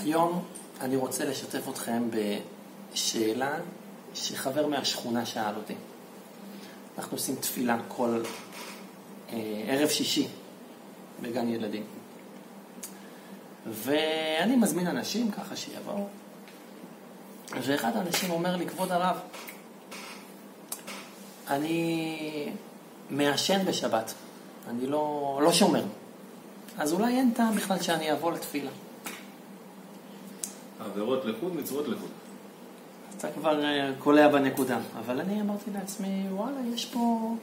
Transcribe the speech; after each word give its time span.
היום 0.00 0.44
אני 0.80 0.96
רוצה 0.96 1.24
לשתף 1.24 1.68
אתכם 1.68 2.08
בשאלה 2.92 3.54
שחבר 4.14 4.66
מהשכונה 4.66 5.26
שאל 5.26 5.56
אותי. 5.56 5.74
אנחנו 6.98 7.16
עושים 7.16 7.36
תפילה 7.36 7.78
כל 7.88 8.22
אה, 9.32 9.64
ערב 9.66 9.88
שישי 9.88 10.28
בגן 11.22 11.48
ילדים. 11.48 11.82
ואני 13.66 14.56
מזמין 14.56 14.86
אנשים 14.86 15.30
ככה 15.30 15.56
שיבואו, 15.56 16.06
ואחד 17.62 17.96
האנשים 17.96 18.30
אומר 18.30 18.56
לי, 18.56 18.66
כבוד 18.66 18.92
הרב, 18.92 19.16
אני 21.48 22.52
מעשן 23.10 23.64
בשבת, 23.64 24.14
אני 24.70 24.86
לא, 24.86 25.38
לא 25.42 25.52
שומר. 25.52 25.84
אז 26.78 26.92
אולי 26.92 27.16
אין 27.16 27.32
טעם 27.36 27.54
בכלל 27.56 27.82
שאני 27.82 28.12
אבוא 28.12 28.32
לתפילה. 28.32 28.70
עבירות 30.84 31.24
לחוד, 31.24 31.56
מצוות 31.56 31.88
לחוד. 31.88 32.08
אתה 33.18 33.28
כבר 33.32 33.64
אה, 33.64 33.90
קולע 33.98 34.28
בנקודה. 34.28 34.78
אבל 34.98 35.20
אני 35.20 35.40
אמרתי 35.40 35.70
לעצמי, 35.74 36.26
וואלה, 36.30 36.60
יש 36.74 36.86
פה 36.86 37.34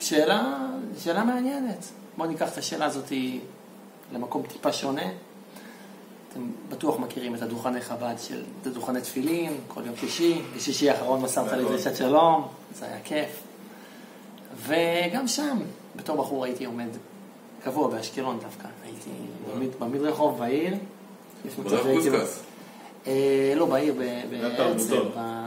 שאלה, 0.00 0.68
שאלה 0.98 1.24
מעניינת. 1.24 1.84
בואו 2.16 2.28
ניקח 2.28 2.52
את 2.52 2.58
השאלה 2.58 2.84
הזאת 2.84 3.12
למקום 4.12 4.42
טיפה 4.42 4.72
שונה. 4.72 5.06
אתם 6.32 6.40
בטוח 6.68 6.98
מכירים 6.98 7.34
את 7.34 7.42
הדוכני 7.42 7.80
חב"ד 7.80 8.14
של, 8.18 8.42
את 8.60 8.66
הדוכני 8.66 9.00
תפילין, 9.00 9.56
כל 9.68 9.82
יום 9.86 9.96
שישי. 9.96 10.42
בשישי 10.56 10.90
האחרון 10.90 11.22
מסרת 11.22 11.52
לי 11.52 11.64
דרישת 11.64 11.96
שלום, 11.96 12.48
זה 12.74 12.86
היה 12.86 13.00
כיף. 13.04 13.42
וגם 14.56 15.28
שם, 15.28 15.58
בתור 15.96 16.16
בחור 16.16 16.44
הייתי 16.44 16.64
עומד 16.64 16.88
קבוע 17.64 17.88
באשקלון 17.88 18.38
דווקא. 18.42 18.68
הייתי 18.84 19.10
במדרחוב 19.78 20.38
בעיר. 20.38 20.74
ברב 21.62 21.86
קוסקס. 21.94 22.51
אה, 23.06 23.12
לא, 23.56 23.66
בעיר, 23.66 23.94
בהרצל. 24.30 24.94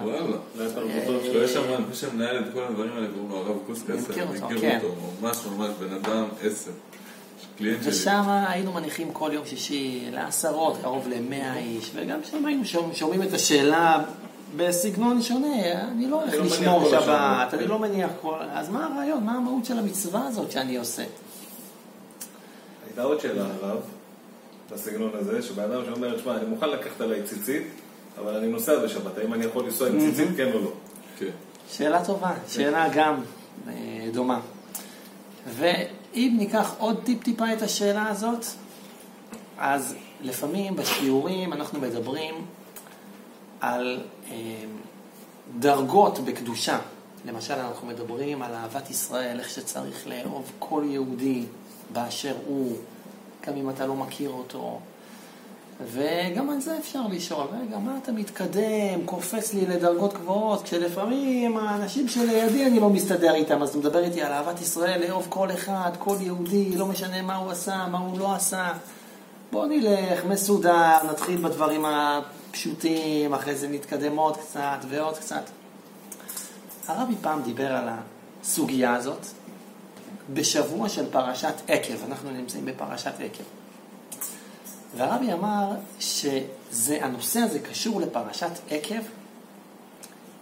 וואלה, 0.04 0.20
ליד 0.58 0.72
תרבותו 0.74 1.26
שלו. 1.26 1.44
יש 1.44 1.52
שם, 1.52 1.62
מי 1.90 1.96
שמנהל 1.96 2.40
את 2.40 2.54
כל 2.54 2.64
הדברים 2.64 2.92
האלה, 2.96 3.08
קוראים 3.08 3.30
לו 3.30 3.38
הרב 3.38 3.58
קוסקס. 3.68 3.90
אני 3.90 4.02
מכיר 4.10 4.24
אני 4.24 4.36
אותו, 4.42 4.56
כן. 4.62 4.80
אותו, 4.84 4.96
ממש 5.22 5.38
ממש 5.58 5.70
בן 5.80 5.94
אדם 5.94 6.26
עשר. 6.44 6.72
ושם 7.62 8.24
היינו 8.48 8.72
מניחים 8.74 9.10
כל 9.14 9.30
יום 9.34 9.46
שישי 9.46 10.08
לעשרות, 10.12 10.78
קרוב 10.82 11.08
למאה 11.08 11.58
איש, 11.58 11.92
וגם 11.96 12.20
שם 12.32 12.46
היינו 12.46 12.66
שומע- 12.66 12.94
שומעים 12.96 13.24
את 13.24 13.34
השאלה 13.34 14.04
בסגנון 14.58 15.22
שונה, 15.22 15.56
אני 15.92 16.08
לא 16.10 16.22
הולך 16.22 16.34
אני 16.34 16.40
לא 16.40 16.46
לשמור 16.46 16.90
שבת. 16.90 17.54
אני 17.54 17.68
לא 17.68 17.80
מניח 17.80 18.10
כל... 18.22 18.36
אז 18.54 18.70
מה 18.70 18.86
הרעיון, 18.86 19.24
מה 19.24 19.32
המהות 19.32 19.66
של 19.66 19.80
המצווה 19.80 20.28
הזאת 20.28 20.52
שאני 20.52 20.78
עושה? 20.78 21.04
הייתה 22.88 23.04
עוד 23.04 23.20
שאלה 23.20 23.46
הרב, 23.62 23.78
בסגנון 24.72 25.12
הזה, 25.14 25.42
שבן 25.42 25.64
אדם 25.64 25.86
שאומר, 25.86 26.20
שמע, 26.20 26.38
אני 26.38 26.46
מוכן 26.46 26.70
לקחת 26.70 27.02
עליי 27.02 27.24
ציצית, 27.24 27.64
אבל 28.18 28.36
אני 28.36 28.48
נוסע 28.48 28.80
בשבת, 28.80 29.18
האם 29.18 29.34
אני 29.34 29.46
יכול 29.46 29.66
לנסוע 29.66 29.90
עם 29.90 30.00
ציצית, 30.00 30.28
כן 30.38 30.52
או 30.54 30.60
לא? 30.60 30.72
כן. 31.20 31.30
שאלה 31.70 32.06
טובה, 32.06 32.34
שאלה 32.48 32.90
גם 32.94 33.22
אה, 33.68 33.74
דומה. 34.14 34.40
ואם 35.56 36.36
ניקח 36.38 36.76
עוד 36.78 37.02
טיפ-טיפה 37.04 37.54
את 37.54 37.62
השאלה 37.62 38.08
הזאת, 38.08 38.46
אז 39.58 39.96
לפעמים 40.22 40.76
בשיעורים 40.76 41.54
אנחנו 41.54 41.80
מדברים 41.80 42.46
על 43.62 44.02
אה, 44.32 44.36
דרגות 45.60 46.20
בקדושה. 46.20 46.80
למשל, 47.26 47.54
אנחנו 47.54 47.88
מדברים 47.88 48.42
על 48.42 48.54
אהבת 48.54 48.90
ישראל, 48.90 49.40
איך 49.40 49.50
שצריך 49.50 50.08
לאהוב 50.08 50.52
כל 50.60 50.84
יהודי 50.86 51.46
באשר 51.94 52.36
הוא, 52.46 52.78
גם 53.48 53.56
אם 53.56 53.70
אתה 53.70 53.86
לא 53.86 53.96
מכיר 53.96 54.30
אותו. 54.30 54.80
וגם 55.84 56.50
על 56.50 56.62
זה 56.62 56.78
אפשר 56.78 57.02
לשאול, 57.10 57.48
רגע, 57.62 57.78
מה 57.78 57.98
אתה 58.04 58.12
מתקדם, 58.12 59.06
קופץ 59.06 59.54
לי 59.54 59.66
לדרגות 59.66 60.14
גבוהות, 60.14 60.64
כשלפעמים 60.64 61.58
האנשים 61.58 62.08
שלידי 62.08 62.66
אני 62.66 62.80
לא 62.80 62.90
מסתדר 62.90 63.36
איתם, 63.36 63.62
אז 63.62 63.70
אתה 63.70 63.78
מדבר 63.78 64.04
איתי 64.04 64.22
על 64.22 64.32
אהבת 64.32 64.62
ישראל, 64.62 65.02
לאהוב 65.08 65.26
כל 65.30 65.52
אחד, 65.52 65.92
כל 66.00 66.16
יהודי, 66.20 66.76
לא 66.76 66.86
משנה 66.86 67.22
מה 67.22 67.36
הוא 67.36 67.52
עשה, 67.52 67.88
מה 67.92 67.98
הוא 67.98 68.20
לא 68.20 68.36
עשה. 68.36 68.74
בוא 69.52 69.66
נלך 69.66 70.26
מסודר, 70.26 70.98
נתחיל 71.12 71.38
בדברים 71.38 71.86
הפשוטים, 71.86 73.34
אחרי 73.34 73.56
זה 73.56 73.68
נתקדם 73.68 74.18
עוד 74.18 74.38
קצת 74.38 74.78
ועוד 74.90 75.18
קצת. 75.18 75.44
הרבי 76.88 77.16
פעם 77.22 77.42
דיבר 77.42 77.72
על 77.72 77.90
הסוגיה 78.42 78.96
הזאת 78.96 79.26
בשבוע 80.34 80.90
של 80.90 81.12
פרשת 81.12 81.54
עקב, 81.68 82.04
אנחנו 82.08 82.32
נמצאים 82.32 82.66
בפרשת 82.66 83.14
עקב. 83.20 83.44
והרבי 84.98 85.34
אמר 85.34 85.72
שהנושא 86.00 87.40
הזה 87.40 87.60
קשור 87.60 88.02
לפרשת 88.02 88.52
עקב, 88.70 89.02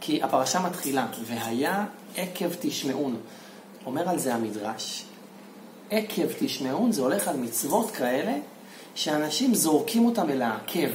כי 0.01 0.23
הפרשה 0.23 0.59
מתחילה, 0.59 1.07
והיה 1.25 1.85
עקב 2.15 2.49
תשמעון. 2.59 3.17
אומר 3.85 4.09
על 4.09 4.19
זה 4.19 4.35
המדרש, 4.35 5.05
עקב 5.89 6.27
תשמעון 6.39 6.91
זה 6.91 7.01
הולך 7.01 7.27
על 7.27 7.37
מצוות 7.37 7.91
כאלה 7.91 8.33
שאנשים 8.95 9.55
זורקים 9.55 10.05
אותם 10.05 10.29
אל 10.29 10.41
העקב. 10.41 10.89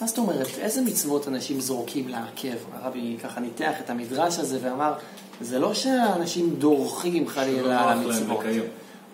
מה 0.00 0.06
זאת 0.06 0.18
אומרת, 0.18 0.46
איזה 0.58 0.80
מצוות 0.80 1.28
אנשים 1.28 1.60
זורקים 1.60 2.08
לעקב? 2.08 2.56
הרבי 2.72 3.16
ככה 3.22 3.40
ניתח 3.40 3.72
את 3.84 3.90
המדרש 3.90 4.38
הזה 4.38 4.58
ואמר, 4.62 4.92
זה 5.40 5.58
לא 5.58 5.74
שאנשים 5.74 6.54
דורכים 6.58 7.28
חלילה 7.28 7.80
על 7.82 7.98
המצוות. 7.98 8.40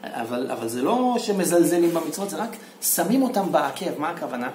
אבל, 0.04 0.50
אבל 0.50 0.68
זה 0.68 0.82
לא 0.82 1.16
שמזלזלים 1.18 1.94
במצוות, 1.94 2.30
זה 2.30 2.36
רק 2.36 2.56
שמים 2.82 3.22
אותם 3.22 3.52
בעקב, 3.52 3.98
מה 3.98 4.10
הכוונה? 4.10 4.50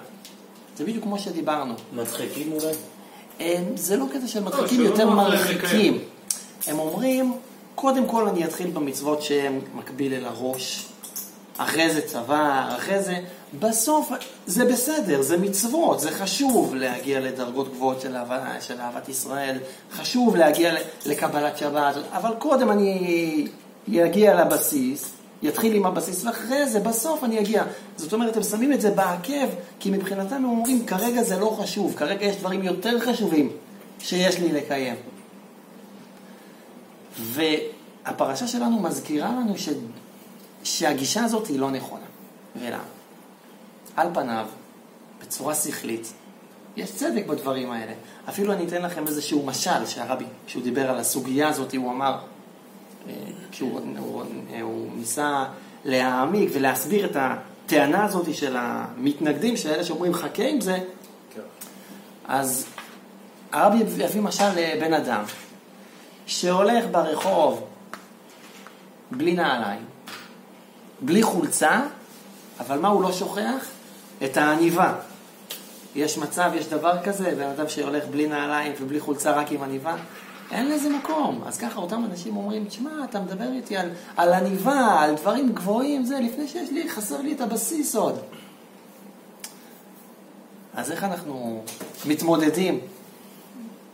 זה 0.78 0.84
בדיוק 0.84 1.04
כמו 1.04 1.20
שדיברנו. 1.20 1.74
מדחיקים 1.94 2.52
אולי? 2.52 3.56
זה 3.76 3.98
לא 3.98 4.06
קטע 4.14 4.28
של 4.28 4.44
מדחיקים, 4.44 4.78
שלא 4.78 4.90
יותר 4.90 5.10
מרחיקים. 5.10 6.00
הם 6.68 6.80
אומרים, 6.80 7.34
קודם 7.76 8.08
כל 8.08 8.28
אני 8.28 8.46
אתחיל 8.46 8.70
במצוות 8.70 9.22
שהן 9.22 9.60
מקביל 9.76 10.14
אל 10.14 10.26
הראש, 10.26 10.86
אחרי 11.58 11.94
זה 11.94 12.02
צבא, 12.02 12.76
אחרי 12.78 13.02
זה... 13.04 13.20
בסוף 13.60 14.12
זה 14.48 14.66
בסדר, 14.66 15.22
זה 15.22 15.38
מצוות, 15.38 16.00
זה 16.00 16.12
חשוב 16.12 16.76
להגיע 16.76 17.20
לדרגות 17.20 17.74
גבוהות 17.74 18.02
של, 18.02 18.16
אהבה, 18.16 18.62
של 18.62 18.82
אהבת 18.82 19.10
ישראל, 19.10 19.58
חשוב 19.92 20.36
להגיע 20.36 20.74
לקבלת 21.06 21.58
שבת, 21.58 21.96
אבל 22.12 22.32
קודם 22.40 22.72
אני 22.72 23.48
אגיע 24.06 24.42
לבסיס, 24.42 25.12
יתחיל 25.44 25.76
עם 25.76 25.86
הבסיס, 25.86 26.26
ואחרי 26.26 26.68
זה, 26.68 26.80
בסוף 26.80 27.24
אני 27.24 27.40
אגיע. 27.40 27.64
זאת 27.98 28.14
אומרת, 28.14 28.38
הם 28.38 28.44
שמים 28.44 28.74
את 28.74 28.82
זה 28.82 28.92
בעקב, 28.92 29.48
כי 29.80 29.92
מבחינתם 29.92 30.36
הם 30.36 30.46
אומרים, 30.46 30.86
כרגע 30.86 31.24
זה 31.24 31.40
לא 31.40 31.58
חשוב, 31.62 31.96
כרגע 31.98 32.26
יש 32.26 32.36
דברים 32.36 32.64
יותר 32.64 33.00
חשובים 33.00 33.50
שיש 34.00 34.40
לי 34.40 34.52
לקיים. 34.52 34.96
והפרשה 37.20 38.48
שלנו 38.48 38.80
מזכירה 38.80 39.30
לנו 39.30 39.58
ש... 39.58 39.70
שהגישה 40.64 41.24
הזאת 41.24 41.48
היא 41.48 41.60
לא 41.60 41.72
נכונה. 41.72 42.06
ולמה? 42.56 43.01
על 43.96 44.08
פניו, 44.14 44.48
בצורה 45.22 45.56
שכלית, 45.56 46.14
יש 46.78 46.92
צדק 46.92 47.26
בדברים 47.28 47.72
האלה. 47.72 47.94
אפילו 48.30 48.54
אני 48.54 48.68
אתן 48.68 48.82
לכם 48.82 49.08
איזשהו 49.08 49.46
משל 49.46 49.86
שהרבי, 49.86 50.26
כשהוא 50.46 50.64
דיבר 50.64 50.90
על 50.90 50.98
הסוגיה 50.98 51.48
הזאת, 51.48 51.76
הוא 51.76 51.92
אמר, 51.92 52.18
אה, 53.08 53.14
כשהוא 53.52 53.80
הוא, 53.98 54.24
הוא 54.62 54.90
ניסה 54.96 55.46
להעמיק 55.86 56.50
ולהסביר 56.54 57.06
את 57.06 57.18
הטענה 57.20 58.06
הזאת 58.06 58.36
של 58.36 58.56
המתנגדים, 58.60 59.58
של 59.58 59.70
אלה 59.70 59.84
שאומרים 59.84 60.14
חכה 60.14 60.44
עם 60.44 60.62
זה, 60.62 60.78
כן. 61.36 61.42
אז 62.28 62.66
הרבי 63.52 63.78
יביא 63.78 64.22
משל 64.22 64.50
לבן 64.58 64.94
אדם 64.94 65.24
שהולך 66.26 66.86
ברחוב 66.92 67.68
בלי 69.12 69.34
נעליים, 69.34 69.86
בלי 71.02 71.24
חולצה, 71.24 71.82
אבל 72.60 72.80
מה 72.80 72.88
הוא 72.88 73.04
לא 73.04 73.12
שוכח? 73.12 73.66
את 74.24 74.38
העניבה. 74.38 74.94
יש 75.96 76.18
מצב, 76.18 76.52
יש 76.56 76.68
דבר 76.68 77.04
כזה, 77.04 77.36
בן 77.38 77.48
אדם 77.48 77.70
שהולך 77.70 78.04
בלי 78.08 78.28
נעליים 78.28 78.74
ובלי 78.82 79.00
חולצה 79.00 79.32
רק 79.32 79.52
עם 79.52 79.64
עניבה? 79.64 79.96
אין 80.52 80.70
לזה 80.70 80.90
מקום. 80.90 81.44
אז 81.46 81.58
ככה 81.58 81.80
אותם 81.80 82.06
אנשים 82.12 82.38
אומרים, 82.38 82.66
תשמע, 82.66 82.92
אתה 83.10 83.20
מדבר 83.20 83.52
איתי 83.52 83.78
על, 83.78 83.90
על 84.18 84.34
עניבה, 84.34 85.00
על 85.00 85.16
דברים 85.16 85.54
גבוהים, 85.54 86.06
זה, 86.06 86.20
לפני 86.20 86.48
שיש 86.48 86.70
לי, 86.70 86.90
חסר 86.90 87.22
לי 87.22 87.34
את 87.34 87.42
הבסיס 87.42 87.96
עוד. 87.96 88.20
אז 90.74 90.92
איך 90.92 91.04
אנחנו 91.04 91.64
מתמודדים 92.06 92.80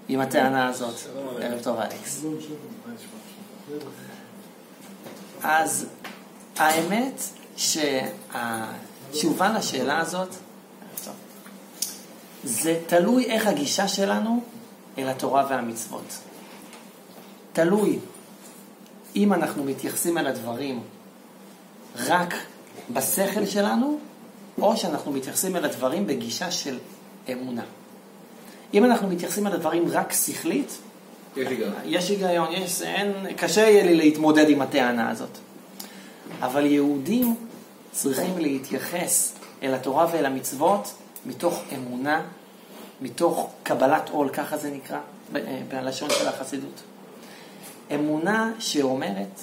עם 0.09 0.19
הטענה 0.19 0.67
הזאת? 0.67 0.95
ערב 1.41 1.59
טוב, 1.63 1.77
אלכס. 1.79 2.25
אז 5.43 5.85
האמת 6.57 7.21
שהתשובה 9.11 9.53
לשאלה 9.57 9.99
הזאת, 9.99 10.29
זה 12.43 12.79
תלוי 12.87 13.25
איך 13.25 13.47
הגישה 13.47 13.87
שלנו 13.87 14.43
אל 14.97 15.07
התורה 15.07 15.45
והמצוות. 15.49 16.17
תלוי 17.53 17.99
אם 19.15 19.33
אנחנו 19.33 19.63
מתייחסים 19.63 20.17
אל 20.17 20.27
הדברים 20.27 20.81
רק 21.95 22.33
בשכל 22.93 23.45
שלנו, 23.45 23.99
או 24.61 24.77
שאנחנו 24.77 25.11
מתייחסים 25.11 25.55
אל 25.55 25.65
הדברים 25.65 26.07
בגישה 26.07 26.51
של 26.51 26.77
אמונה. 27.31 27.63
אם 28.73 28.85
אנחנו 28.85 29.07
מתייחסים 29.07 29.47
אל 29.47 29.53
הדברים 29.53 29.87
רק 29.91 30.13
שכלית, 30.13 30.77
יש 31.35 31.47
היגיון. 31.47 31.73
יש 31.85 32.09
היגיון, 32.09 32.47
יש, 32.51 32.81
אין, 32.81 33.13
קשה 33.37 33.61
יהיה 33.61 33.83
לי 33.83 33.95
להתמודד 33.95 34.49
עם 34.49 34.61
הטענה 34.61 35.09
הזאת. 35.09 35.37
אבל 36.41 36.65
יהודים 36.65 37.35
צריכים 37.97 38.37
להתייחס 38.37 39.33
אל 39.63 39.73
התורה 39.73 40.07
ואל 40.11 40.25
המצוות 40.25 40.93
מתוך 41.25 41.63
אמונה, 41.75 42.21
מתוך 43.01 43.49
קבלת 43.63 44.09
עול, 44.09 44.29
ככה 44.29 44.57
זה 44.57 44.71
נקרא 44.71 44.99
אה, 45.35 45.61
בלשון 45.67 46.09
של 46.09 46.27
החסידות. 46.27 46.81
אמונה 47.95 48.51
שאומרת 48.59 49.41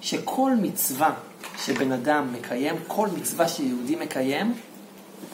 שכל 0.00 0.52
מצווה 0.62 1.14
שבן 1.58 1.92
אדם 1.92 2.32
מקיים, 2.32 2.74
כל 2.86 3.08
מצווה 3.18 3.48
שיהודי 3.48 3.96
מקיים, 3.96 4.54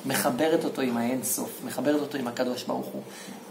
מחברת 0.06 0.64
אותו 0.64 0.82
עם 0.82 0.96
האין 0.96 1.22
סוף, 1.22 1.60
מחברת 1.64 2.00
אותו 2.00 2.18
עם 2.18 2.28
הקדוש 2.28 2.62
ברוך 2.62 2.86
הוא. 2.86 3.02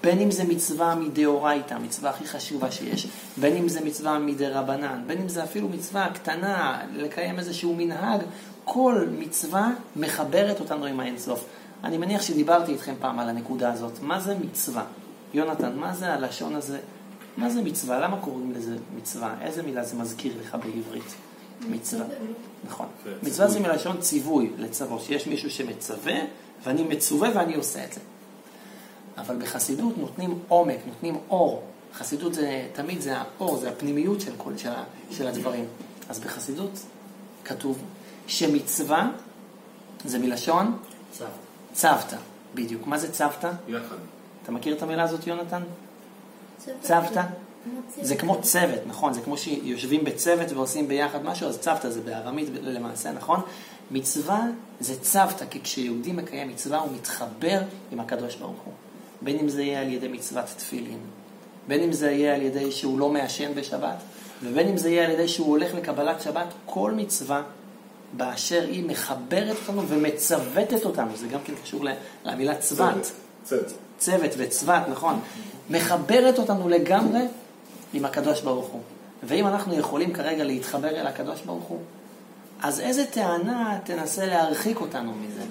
בין 0.04 0.20
אם 0.20 0.32
זה 0.32 0.44
מצווה 0.44 0.96
מדאורייתא, 0.96 1.74
המצווה 1.74 2.10
הכי 2.10 2.28
חשובה 2.28 2.72
שיש, 2.72 3.08
בין 3.38 3.58
אם 3.58 3.70
זה 3.70 3.82
מצווה 3.82 4.20
מדרבנן, 4.20 5.04
בין 5.08 5.18
אם 5.18 5.30
זה 5.30 5.44
אפילו 5.44 5.70
מצווה 5.70 6.10
קטנה, 6.14 6.82
לקיים 6.94 7.40
איזשהו 7.40 7.76
מנהג, 7.78 8.22
כל 8.66 9.06
מצווה 9.20 9.72
מחברת 9.96 10.60
אותנו 10.60 10.86
עם 10.86 11.00
האין 11.00 11.18
סוף. 11.18 11.46
אני 11.84 11.98
מניח 11.98 12.22
שדיברתי 12.22 12.72
איתכם 12.72 12.94
פעם 13.00 13.20
על 13.20 13.30
הנקודה 13.30 13.74
הזאת. 13.74 13.92
מה 14.02 14.20
זה 14.20 14.36
מצווה? 14.36 14.84
יונתן, 15.34 15.76
מה 15.76 15.94
זה 15.96 16.14
הלשון 16.14 16.56
הזה? 16.56 16.80
מה 17.38 17.50
זה 17.50 17.62
מצווה? 17.62 18.00
למה 18.00 18.22
קוראים 18.22 18.52
לזה 18.52 18.76
מצווה? 18.98 19.36
איזה 19.42 19.64
מילה 19.64 19.84
זה 19.84 19.96
מזכיר 19.96 20.34
לך 20.42 20.58
בעברית? 20.66 21.16
מצווה. 21.70 22.06
נכון. 22.68 22.86
מצווה 23.24 23.48
זה. 23.48 23.60
מלשון 23.60 23.98
ציווי, 24.00 24.52
לצוות, 24.58 25.02
שיש 25.02 25.28
מישהו 25.28 25.50
שמצווה, 25.50 26.14
ואני 26.64 26.84
מצווה 26.84 27.30
ואני 27.36 27.56
עושה 27.56 27.86
את 27.86 27.94
זה. 27.94 28.00
אבל 29.18 29.36
בחסידות 29.36 29.98
נותנים 29.98 30.40
עומק, 30.48 30.78
נותנים 30.88 31.18
אור. 31.30 31.64
חסידות 31.94 32.34
זה, 32.34 32.68
תמיד 32.74 33.02
זה 33.02 33.18
האור, 33.18 33.58
זה 33.58 33.70
הפנימיות 33.70 34.22
של, 34.22 34.32
כל, 34.38 34.58
של, 34.58 34.70
של 35.12 35.28
הדברים. 35.28 35.66
אז 36.10 36.20
בחסידות 36.20 36.72
כתוב 37.46 37.84
שמצווה 38.28 39.10
זה 40.06 40.20
מלשון 40.20 40.78
צו. 41.12 41.26
צוותא, 41.74 42.18
בדיוק. 42.56 42.88
מה 42.88 42.98
זה 42.98 43.12
צוותא? 43.12 43.52
יחד. 43.68 43.96
אתה 44.44 44.52
מכיר 44.52 44.76
את 44.76 44.82
המילה 44.82 45.04
הזאת, 45.04 45.28
יונתן? 45.28 45.64
צוות. 46.58 46.78
צוותא? 46.82 47.22
זה 48.02 48.16
כמו 48.16 48.42
צוות, 48.42 48.80
נכון? 48.88 49.14
זה 49.14 49.22
כמו 49.22 49.38
שיושבים 49.38 50.04
בצוות 50.04 50.52
ועושים 50.52 50.88
ביחד 50.88 51.24
משהו, 51.24 51.48
אז 51.48 51.60
צוותא 51.60 51.90
זה 51.90 52.02
בארמית 52.02 52.50
למעשה, 52.62 53.12
נכון? 53.12 53.42
מצווה 53.92 54.44
זה 54.80 55.00
צוותא, 55.02 55.46
כי 55.50 55.62
כשיהודי 55.62 56.12
מקיים 56.12 56.50
מצווה 56.50 56.78
הוא 56.80 56.92
מתחבר 56.96 57.62
עם 57.92 58.00
הקדוש 58.00 58.36
ברוך 58.36 58.62
הוא. 58.66 58.74
בין 59.22 59.40
אם 59.40 59.50
זה 59.50 59.64
יהיה 59.64 59.82
על 59.82 59.90
ידי 59.90 60.08
מצוות 60.08 60.46
תפילין, 60.46 61.00
בין 61.68 61.84
אם 61.84 61.94
זה 61.94 62.12
יהיה 62.12 62.36
על 62.36 62.42
ידי 62.42 62.72
שהוא 62.72 63.00
לא 63.00 63.10
מעשן 63.10 63.56
בשבת, 63.56 63.98
ובין 64.44 64.68
אם 64.68 64.78
זה 64.78 64.90
יהיה 64.90 65.06
על 65.06 65.12
ידי 65.12 65.28
שהוא 65.28 65.48
הולך 65.48 65.74
לקבלת 65.74 66.22
שבת, 66.22 66.48
כל 66.66 66.92
מצווה 66.92 67.44
באשר 68.18 68.64
היא 68.68 68.86
מחברת 68.86 69.56
אותנו 69.68 69.88
ומצוותת 69.88 70.86
אותנו, 70.86 71.16
זה 71.16 71.28
גם 71.28 71.40
כן 71.46 71.54
קשור 71.64 71.86
למילה 72.26 72.56
צוות. 72.56 73.12
צאת. 73.44 73.72
צוות 73.98 74.32
וצוות, 74.38 74.84
נכון, 74.92 75.20
מחברת 75.70 76.40
אותנו 76.40 76.70
לגמרי 76.70 77.22
עם 77.94 78.06
הקדוש 78.06 78.42
ברוך 78.42 78.68
הוא. 78.68 78.82
ואם 79.24 79.48
אנחנו 79.48 79.74
יכולים 79.74 80.14
כרגע 80.14 80.44
להתחבר 80.44 80.90
אל 80.90 81.08
הקדוש 81.08 81.42
ברוך 81.42 81.64
הוא, 81.64 81.80
אז 82.62 82.80
איזה 82.80 83.06
טענה 83.06 83.80
תנסה 83.84 84.26
להרחיק 84.26 84.82
אותנו 84.82 85.14
מזה? 85.14 85.44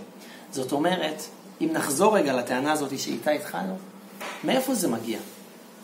זאת 0.53 0.73
אומרת, 0.73 1.23
אם 1.61 1.69
נחזור 1.73 2.17
רגע 2.17 2.33
לטענה 2.33 2.73
הזאת 2.73 2.99
שאיתה 2.99 3.31
התחלנו, 3.31 3.77
מאיפה 4.45 4.75
זה 4.75 4.89
מגיע? 4.89 5.19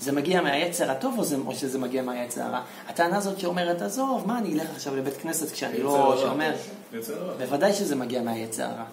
זה 0.00 0.12
מגיע 0.12 0.40
מהיצר 0.40 0.90
הטוב 0.90 1.14
או, 1.18 1.24
זה, 1.24 1.36
או 1.46 1.54
שזה 1.54 1.78
מגיע 1.78 2.02
מהיצר 2.02 2.42
הרע? 2.42 2.60
הטענה 2.88 3.16
הזאת 3.16 3.40
שאומרת, 3.40 3.82
עזוב, 3.82 4.26
מה 4.26 4.38
אני 4.38 4.54
אלך 4.54 4.70
עכשיו 4.74 4.96
לבית 4.96 5.16
כנסת 5.16 5.52
כשאני 5.52 5.82
לא 5.82 5.96
הרע. 5.96 6.34
בוודאי 7.38 7.72
שזה 7.72 7.96
מגיע 7.96 8.22
מהיצר 8.22 8.64
הרע. 8.64 8.84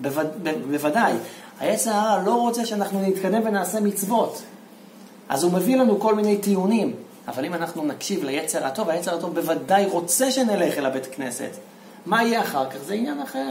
בווד, 0.00 0.26
בוודאי. 0.70 1.12
היצר 1.60 1.90
הרע 1.90 2.22
לא 2.22 2.34
רוצה 2.34 2.66
שאנחנו 2.66 3.00
נתקדם 3.00 3.40
ונעשה 3.44 3.80
מצוות. 3.80 4.42
אז 5.28 5.44
הוא 5.44 5.52
מביא 5.52 5.76
לנו 5.76 6.00
כל 6.00 6.14
מיני 6.14 6.38
טיעונים. 6.38 6.94
אבל 7.28 7.44
אם 7.44 7.54
אנחנו 7.54 7.84
נקשיב 7.84 8.24
ליצר 8.24 8.66
הטוב, 8.66 8.88
היצר 8.90 9.14
הטוב 9.14 9.34
בוודאי 9.34 9.86
רוצה 9.86 10.30
שנלך 10.30 10.78
אל 10.78 10.86
הבית 10.86 11.06
כנסת. 11.06 11.50
מה 12.06 12.22
יהיה 12.22 12.40
אחר 12.40 12.70
כך? 12.70 12.78
זה 12.86 12.94
עניין 12.94 13.22
אחר. 13.22 13.50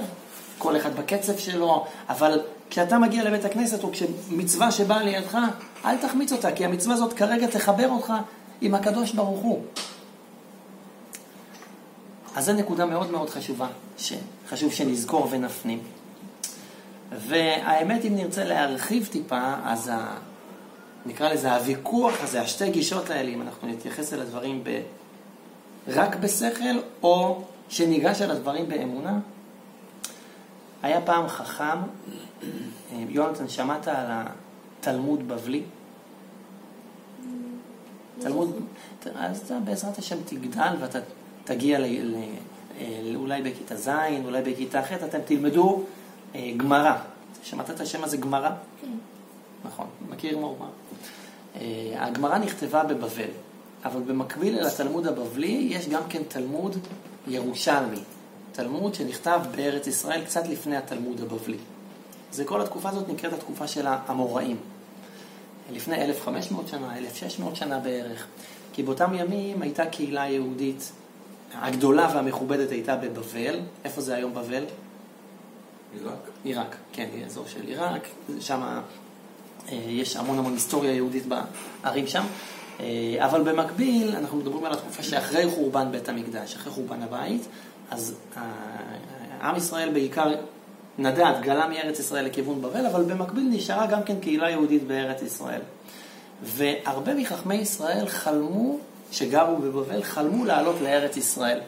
כל 0.58 0.78
אחד 0.78 0.96
בקצב 0.96 1.38
שלו, 1.38 1.86
אבל 2.10 2.40
כשאתה 2.70 2.98
מגיע 2.98 3.24
לבית 3.24 3.46
הכנסת, 3.46 3.84
או 3.84 3.92
כשמצווה 3.92 4.72
שבאה 4.72 5.04
לידך, 5.04 5.38
אל 5.86 5.98
תחמיץ 5.98 6.32
אותה, 6.32 6.52
כי 6.52 6.66
המצווה 6.66 6.96
הזאת 6.96 7.14
כרגע 7.14 7.48
תחבר 7.48 7.90
אותך 7.90 8.14
עם 8.62 8.76
הקדוש 8.76 9.14
ברוך 9.14 9.40
הוא. 9.40 9.64
אז 12.36 12.46
זו 12.46 12.54
נקודה 12.54 12.86
מאוד 12.86 13.12
מאוד 13.12 13.30
חשובה, 13.30 13.68
שחשוב 13.98 14.72
שנזכור 14.72 15.28
ונפנים. 15.32 15.80
והאמת, 17.12 18.06
אם 18.06 18.16
נרצה 18.16 18.44
להרחיב 18.44 19.08
טיפה, 19.12 19.54
אז 19.64 19.90
ה... 19.94 20.18
נקרא 21.06 21.34
לזה 21.34 21.56
הוויכוח 21.56 22.14
הזה, 22.24 22.42
השתי 22.42 22.70
גישות 22.70 23.10
האלה, 23.10 23.30
אם 23.30 23.42
אנחנו 23.42 23.68
נתייחס 23.68 24.14
אל 24.14 24.22
הדברים 24.22 24.64
ב... 24.64 24.82
רק 25.88 26.16
בשכל, 26.16 26.80
או 27.04 27.44
שניגש 27.70 28.22
אל 28.22 28.32
הדברים 28.32 28.70
באמונה. 28.70 29.20
היה 30.86 31.02
פעם 31.02 31.28
חכם, 31.28 31.78
יונתן, 32.92 33.48
שמעת 33.48 33.88
על 33.88 34.06
התלמוד 34.08 35.28
בבלי? 35.28 35.64
תלמוד, 38.20 38.56
אז 39.16 39.42
אתה 39.46 39.60
בעזרת 39.60 39.98
השם 39.98 40.18
תגדל 40.26 40.76
ואתה 40.80 41.00
תגיע 41.44 41.80
ל, 41.80 41.86
ל, 41.86 42.16
ל, 42.82 43.16
אולי 43.16 43.42
בכיתה 43.42 43.76
ז', 43.76 43.90
אולי 44.26 44.42
בכיתה 44.42 44.82
ח', 44.84 44.92
אתם 44.92 45.20
תלמדו 45.26 45.84
אה, 46.36 46.52
גמרא. 46.58 46.94
שמעת 47.44 47.70
את 47.70 47.80
השם 47.80 48.04
הזה 48.04 48.18
גמרא? 48.18 48.50
כן. 48.82 48.88
נכון, 49.66 49.88
מכיר 50.10 50.38
מורמה. 50.38 50.68
אה, 51.56 51.62
הגמרא 51.96 52.38
נכתבה 52.38 52.84
בבבל, 52.84 53.30
אבל 53.86 54.02
במקביל 54.02 54.60
אל 54.60 54.66
התלמוד 54.66 55.08
הבבלי 55.08 55.68
יש 55.72 55.90
גם 55.90 56.02
כן 56.10 56.22
תלמוד 56.28 56.78
ירושלמי. 57.28 58.00
תלמוד 58.56 58.96
שנכתב 58.96 59.42
בארץ 59.56 59.88
ישראל 59.88 60.26
קצת 60.26 60.48
לפני 60.48 60.78
התלמוד 60.78 61.22
הבבלי. 61.22 61.58
זה 62.32 62.46
כל 62.46 62.62
התקופה 62.62 62.90
הזאת 62.90 63.10
נקראת 63.10 63.34
התקופה 63.34 63.68
של 63.68 63.88
האמוראים. 63.88 64.58
לפני 65.74 65.96
1,500 66.06 66.68
שנה, 66.68 66.98
1,600 66.98 67.56
שנה 67.56 67.80
בערך. 67.80 68.28
כי 68.74 68.84
באותם 68.84 69.14
ימים 69.14 69.62
הייתה 69.62 69.86
קהילה 69.86 70.30
יהודית, 70.30 70.92
הגדולה 71.54 72.10
והמכובדת 72.14 72.72
הייתה 72.72 72.96
בבבל. 72.96 73.60
איפה 73.84 74.02
זה 74.02 74.16
היום 74.16 74.34
בבל? 74.34 74.64
עיראק. 75.94 76.30
עיראק, 76.44 76.76
כן, 76.94 77.10
היא 77.14 77.26
אזור 77.26 77.48
של 77.48 77.62
עיראק, 77.68 78.08
שם 78.40 78.80
אה, 79.70 79.76
יש 79.88 80.16
המון 80.16 80.40
המון 80.40 80.54
היסטוריה 80.54 80.94
יהודית 80.94 81.24
בערים 81.26 82.08
שם, 82.08 82.24
אה, 82.80 82.86
אבל 83.20 83.44
במקביל 83.44 84.16
אנחנו 84.16 84.38
מדברים 84.38 84.66
על 84.66 84.74
התקופה 84.74 85.04
שאחרי 85.04 85.50
חורבן 85.50 85.92
בית 85.92 86.10
המקדש, 86.10 86.56
אחרי 86.56 86.74
חורבן 86.74 87.02
הבית, 87.02 87.42
אז 87.92 88.16
אה, 88.38 88.42
עם 89.42 89.56
ישראל 89.56 89.94
בעיקר 89.94 90.34
נדד, 90.98 91.34
גלה 91.42 91.68
מארץ 91.68 92.00
ישראל 92.00 92.26
לכיוון 92.26 92.62
בבל, 92.62 92.86
אבל 92.86 93.04
במקביל 93.04 93.48
נשארה 93.52 93.88
גם 93.88 94.04
כן 94.04 94.20
קהילה 94.20 94.50
יהודית 94.50 94.84
בארץ 94.84 95.22
ישראל. 95.22 95.62
והרבה 96.44 97.14
מחכמי 97.14 97.56
ישראל 97.56 98.08
חלמו, 98.08 98.78
שגרו 99.12 99.58
בבבל, 99.58 100.04
חלמו 100.04 100.46
לעלות 100.46 100.76
לארץ 100.82 101.18
ישראל. 101.18 101.60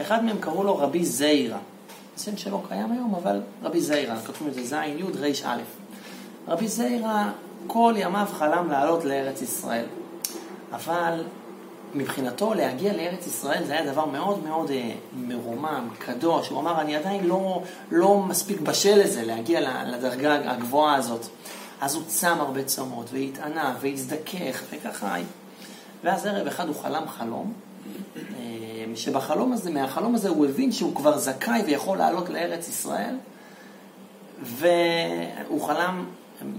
אחד 0.00 0.24
מהם 0.24 0.36
קראו 0.40 0.64
לו 0.64 0.76
רבי 0.76 1.04
זיירה. 1.04 1.58
השם 2.16 2.36
שלו 2.36 2.62
קיים 2.68 2.92
היום, 2.92 3.14
אבל 3.14 3.40
רבי 3.62 3.80
זיירה, 3.80 4.16
כתוב 4.26 4.48
את 4.48 4.54
זה 4.54 4.64
ז', 4.64 4.72
י', 4.72 5.02
ר', 5.02 5.26
א'. 5.44 5.60
רבי 6.48 6.68
זיירה 6.68 7.32
כל 7.66 7.94
ימיו 7.96 8.26
חלם 8.32 8.70
לעלות 8.70 9.04
לארץ 9.04 9.42
ישראל. 9.42 9.84
אבל 10.72 11.24
מבחינתו 11.94 12.54
להגיע 12.54 12.92
לארץ 12.92 13.26
ישראל 13.26 13.64
זה 13.64 13.72
היה 13.72 13.92
דבר 13.92 14.06
מאוד 14.06 14.44
מאוד 14.44 14.70
אה, 14.70 14.90
מרומם, 15.12 15.88
קדוש. 15.98 16.48
הוא 16.48 16.60
אמר, 16.60 16.80
אני 16.80 16.96
עדיין 16.96 17.24
לא, 17.26 17.62
לא 17.90 18.18
מספיק 18.18 18.60
בשל 18.60 19.00
לזה, 19.00 19.22
להגיע 19.22 19.84
לדרגה 19.84 20.50
הגבוהה 20.50 20.94
הזאת. 20.94 21.26
אז 21.80 21.94
הוא 21.94 22.02
צם 22.06 22.36
הרבה 22.40 22.64
צומות, 22.64 23.06
והתענה, 23.12 23.76
והזדכך, 23.80 24.62
וככה... 24.70 25.16
ואז 26.04 26.26
ערב 26.26 26.46
אחד 26.46 26.68
הוא 26.68 26.76
חלם 26.82 27.08
חלום, 27.08 27.52
אה, 28.16 28.84
שבחלום 28.94 29.52
הזה, 29.52 29.70
מהחלום 29.70 30.14
הזה 30.14 30.28
הוא 30.28 30.46
הבין 30.46 30.72
שהוא 30.72 30.94
כבר 30.94 31.18
זכאי 31.18 31.62
ויכול 31.66 31.98
לעלות 31.98 32.28
לארץ 32.28 32.68
ישראל, 32.68 33.16
והוא 34.42 35.66
חלם, 35.66 36.04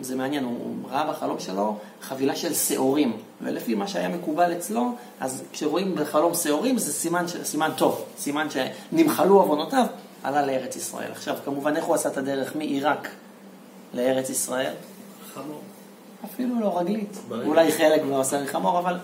זה 0.02 0.16
מעניין, 0.16 0.44
הוא 0.44 0.76
ראה 0.90 1.12
בחלום 1.12 1.40
שלו 1.40 1.78
חבילה 2.02 2.36
של 2.36 2.54
שעורים, 2.54 3.18
ולפי 3.44 3.76
מה 3.76 3.88
שהיה 3.88 4.10
מקובל 4.10 4.54
אצלו, 4.58 4.92
אז 5.20 5.44
כשרואים 5.52 5.96
בחלום 5.96 6.34
שעורים 6.34 6.78
זה 6.78 6.94
סימן, 6.94 7.28
ש- 7.28 7.36
סימן 7.44 7.72
טוב, 7.78 8.06
סימן 8.18 8.48
שנמחלו 8.50 9.42
עוונותיו, 9.42 9.86
עלה 10.24 10.46
לארץ 10.46 10.76
ישראל. 10.76 11.12
עכשיו, 11.12 11.36
כמובן, 11.46 11.76
איך 11.76 11.86
הוא 11.86 11.96
עשה 11.96 12.10
את 12.10 12.18
הדרך 12.18 12.56
מעיראק 12.56 13.10
לארץ 13.94 14.30
ישראל? 14.30 14.74
חמור. 15.34 15.62
אפילו 16.26 16.60
לא 16.60 16.80
רגלית. 16.80 17.18
ברגל. 17.28 17.48
אולי 17.48 17.72
חלק 17.72 18.02
לא 18.10 18.22
עשה 18.22 18.44
מחמור, 18.44 18.80
אבל 18.80 18.98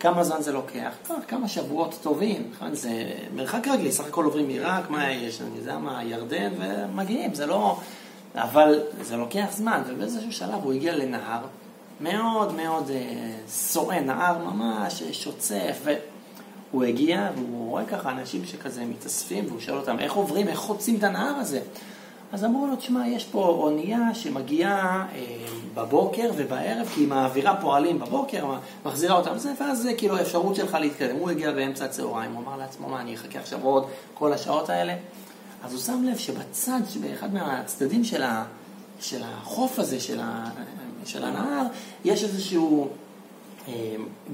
כמה 0.00 0.24
זמן 0.24 0.42
זה 0.42 0.52
לוקח? 0.52 0.90
כמה 1.28 1.48
שבועות 1.48 1.98
טובים. 2.02 2.50
נכון? 2.56 2.74
זה 2.74 2.90
מרחק 3.34 3.68
רגלי, 3.68 3.92
סך 3.92 4.06
הכל 4.06 4.24
עוברים 4.24 4.48
עיראק, 4.48 4.90
מה 4.90 5.10
יש? 5.12 5.40
אני 5.40 5.58
יודע 5.58 5.78
מה, 5.78 6.04
ירדן, 6.04 6.52
ומגיעים, 6.58 7.34
זה 7.34 7.46
לא... 7.46 7.76
אבל 8.34 8.80
זה 9.00 9.16
לוקח 9.16 9.46
זמן, 9.50 9.82
ובאיזשהו 9.86 10.32
שלב 10.32 10.60
הוא 10.64 10.72
הגיע 10.72 10.96
לנהר 10.96 11.40
מאוד 12.00 12.54
מאוד 12.54 12.90
אה, 12.90 13.32
סואן, 13.48 14.04
נהר 14.06 14.38
ממש 14.38 15.02
אה, 15.02 15.12
שוצף, 15.12 15.78
והוא 15.84 16.84
הגיע 16.84 17.30
והוא 17.36 17.70
רואה 17.70 17.84
ככה 17.84 18.10
אנשים 18.10 18.44
שכזה 18.46 18.84
מתאספים, 18.84 19.44
והוא 19.48 19.60
שואל 19.60 19.78
אותם 19.78 19.98
איך 19.98 20.12
עוברים, 20.12 20.48
איך 20.48 20.58
חוצים 20.58 20.96
את 20.96 21.04
הנהר 21.04 21.34
הזה. 21.34 21.60
אז 22.32 22.44
אמרו 22.44 22.66
לו, 22.66 22.76
תשמע, 22.76 23.08
יש 23.08 23.24
פה 23.24 23.46
אונייה 23.46 24.14
שמגיעה 24.14 25.06
אה, 25.14 25.24
בבוקר 25.74 26.30
ובערב, 26.36 26.88
כי 26.94 27.00
היא 27.00 27.08
מעבירה 27.08 27.60
פועלים 27.60 27.98
בבוקר, 27.98 28.44
מחזירה 28.86 29.16
אותם 29.16 29.38
זה, 29.38 29.52
ואז 29.60 29.82
זה 29.82 29.94
כאילו 29.94 30.16
האפשרות 30.16 30.56
שלך 30.56 30.74
להתקדם. 30.80 31.16
הוא 31.16 31.30
הגיע 31.30 31.52
באמצע 31.52 31.84
הצהריים, 31.84 32.32
הוא 32.32 32.42
אמר 32.42 32.56
לעצמו, 32.56 32.88
מה, 32.88 33.00
אני 33.00 33.14
אחכה 33.14 33.38
עכשיו 33.38 33.62
עוד 33.62 33.86
כל 34.14 34.32
השעות 34.32 34.70
האלה? 34.70 34.94
אז 35.64 35.72
הוא 35.72 35.80
שם 35.80 36.02
לב 36.04 36.18
שבצד, 36.18 36.80
באחד 37.00 37.34
מהצדדים 37.34 38.04
של, 38.04 38.22
ה, 38.22 38.44
של 39.00 39.22
החוף 39.24 39.78
הזה, 39.78 40.00
של, 40.00 40.20
ה, 40.20 40.50
של 41.04 41.24
הנהר, 41.24 41.62
יש 42.04 42.24
איזשהו 42.24 42.88
אה, 43.68 43.72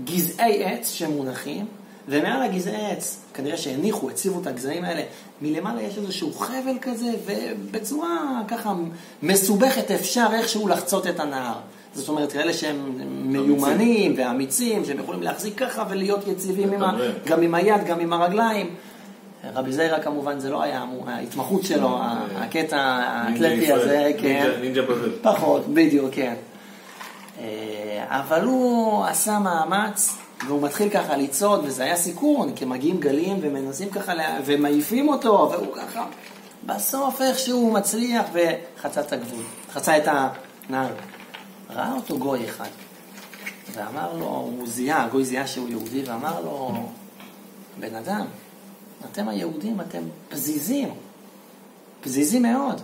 גזעי 0.04 0.64
עץ 0.64 0.90
שמונחים, 0.90 1.66
ומעל 2.08 2.42
הגזעי 2.42 2.86
עץ, 2.92 3.18
כנראה 3.34 3.56
שהניחו, 3.56 4.10
הציבו 4.10 4.40
את 4.40 4.46
הגזעים 4.46 4.84
האלה, 4.84 5.02
מלמעלה 5.42 5.82
יש 5.82 5.98
איזשהו 5.98 6.32
חבל 6.32 6.76
כזה, 6.82 7.10
ובצורה 7.26 8.18
ככה 8.48 8.74
מסובכת 9.22 9.90
אפשר 9.90 10.26
איכשהו 10.34 10.68
לחצות 10.68 11.06
את 11.06 11.20
הנהר. 11.20 11.54
זאת 11.94 12.08
אומרת, 12.08 12.32
כאלה 12.32 12.52
שהם 12.52 12.92
מיומנים 13.32 14.14
ואמיצים, 14.16 14.84
שהם 14.84 14.98
יכולים 14.98 15.22
להחזיק 15.22 15.58
ככה 15.58 15.84
ולהיות 15.90 16.28
יציבים 16.28 16.72
עם 16.72 16.82
ה. 16.82 16.92
גם 17.26 17.42
עם 17.42 17.54
היד, 17.54 17.84
גם 17.86 18.00
עם 18.00 18.12
הרגליים. 18.12 18.74
רבי 19.54 19.72
זיירה 19.72 20.00
כמובן 20.00 20.38
זה 20.38 20.50
לא 20.50 20.62
היה 20.62 20.82
אמור- 20.82 21.10
ההתמחות 21.10 21.62
שלו, 21.64 21.98
הקטע 22.36 22.78
האתלטי 22.80 23.72
הזה, 23.72 24.12
כן. 24.20 24.28
נינג'ה- 24.42 24.60
נינג'ה 24.60 24.82
בבל. 24.82 25.12
פחות, 25.22 25.62
בדיוק, 25.74 26.08
כן. 26.12 26.34
אה, 27.40 27.44
אבל 28.08 28.44
הוא 28.44 29.04
עשה 29.04 29.38
מאמץ, 29.38 30.16
והוא 30.46 30.62
מתחיל 30.62 30.88
ככה 30.90 31.16
לצעוד, 31.16 31.60
וזה 31.64 31.82
היה 31.82 31.96
סיכון, 31.96 32.52
כי 32.56 32.64
מגיעים 32.64 33.00
גלים 33.00 33.38
ומנסים 33.40 33.90
ככה, 33.90 34.14
לה- 34.14 34.38
ומעיפים 34.44 35.08
אותו, 35.08 35.48
והוא 35.52 35.74
ככה, 35.76 36.06
בסוף 36.66 37.20
איכשהו 37.20 37.58
הוא 37.58 37.72
מצליח 37.72 38.26
וחצה 38.32 39.00
את 39.00 39.12
הגבול, 39.12 39.42
חצה 39.72 39.96
את 39.98 40.02
הנהר. 40.68 40.88
ראה 41.70 41.92
אותו 41.96 42.18
גוי 42.18 42.44
אחד, 42.48 42.68
ואמר 43.72 44.12
לו, 44.16 44.24
הוא 44.26 44.66
זיהה, 44.68 45.04
הגוי 45.04 45.24
זיהה 45.24 45.46
שהוא 45.46 45.68
יהודי, 45.68 46.02
ואמר 46.06 46.40
לו, 46.40 46.86
בן 47.80 47.94
אדם, 47.94 48.24
אתם 49.12 49.28
היהודים, 49.28 49.80
אתם 49.80 50.02
פזיזים, 50.28 50.88
פזיזים 52.00 52.42
מאוד. 52.42 52.80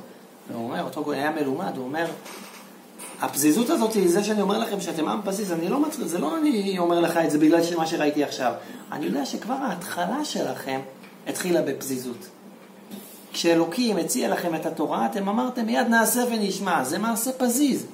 והוא 0.51 0.65
אומר, 0.65 0.85
אותו 0.85 1.05
גוי 1.05 1.17
היה 1.17 1.31
מלומד, 1.31 1.77
הוא 1.77 1.85
אומר, 1.85 2.07
הפזיזות 3.21 3.71
הזאת 3.71 3.91
זה 4.07 4.25
שאני 4.25 4.43
אומר 4.43 4.59
לכם 4.59 4.81
שאתם 4.81 5.09
עם 5.09 5.21
פזיז, 5.25 5.53
אני 5.53 5.69
לא 5.69 5.81
מצליח, 5.81 6.07
זה 6.07 6.19
לא 6.19 6.39
אני 6.39 6.79
אומר 6.79 7.01
לך 7.01 7.17
את 7.17 7.31
זה 7.31 7.39
בגלל 7.39 7.61
מה 7.77 7.87
שראיתי 7.87 8.25
עכשיו. 8.25 8.53
אני 8.93 9.07
יודע 9.07 9.27
שכבר 9.27 9.55
ההתחלה 9.55 10.25
שלכם 10.25 10.81
התחילה 11.27 11.63
בפזיזות. 11.63 12.29
כשאלוקים 13.33 13.97
הציע 13.97 14.29
לכם 14.29 14.55
את 14.55 14.67
התורה, 14.67 15.07
אתם 15.07 15.29
אמרתם 15.29 15.67
מיד 15.67 15.87
נעשה 15.89 16.25
ונשמע, 16.31 16.85
זה 16.85 16.99
מעשה 16.99 17.33
פזיז. 17.33 17.87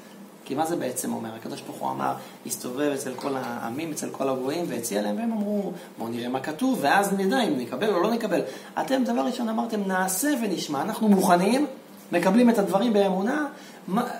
כי 0.44 0.54
מה 0.54 0.66
זה 0.66 0.76
בעצם 0.76 1.12
אומר? 1.12 1.30
הקדוש 1.34 1.60
ברוך 1.60 1.78
הוא 1.78 1.90
אמר, 1.90 2.12
הסתובב 2.46 2.90
אצל 2.94 3.14
כל 3.14 3.36
העמים, 3.36 3.90
אצל 3.90 4.08
כל 4.10 4.28
הגויים, 4.28 4.64
והציע 4.68 5.02
להם, 5.02 5.16
והם 5.16 5.32
אמרו, 5.32 5.72
בואו 5.98 6.08
נראה 6.08 6.28
מה 6.28 6.40
כתוב, 6.40 6.78
ואז 6.82 7.12
נדע 7.12 7.42
אם 7.42 7.58
נקבל 7.58 7.94
או 7.94 8.02
לא 8.02 8.10
נקבל. 8.10 8.40
אתם 8.80 9.04
דבר 9.04 9.20
ראשון 9.20 9.48
אמרתם, 9.48 9.80
נעשה 9.86 10.28
ונשמע, 10.42 10.82
אנחנו 10.82 11.08
מוכנים, 11.08 11.66
מקבלים 12.12 12.50
את 12.50 12.58
הדברים 12.58 12.92
באמונה, 12.92 13.46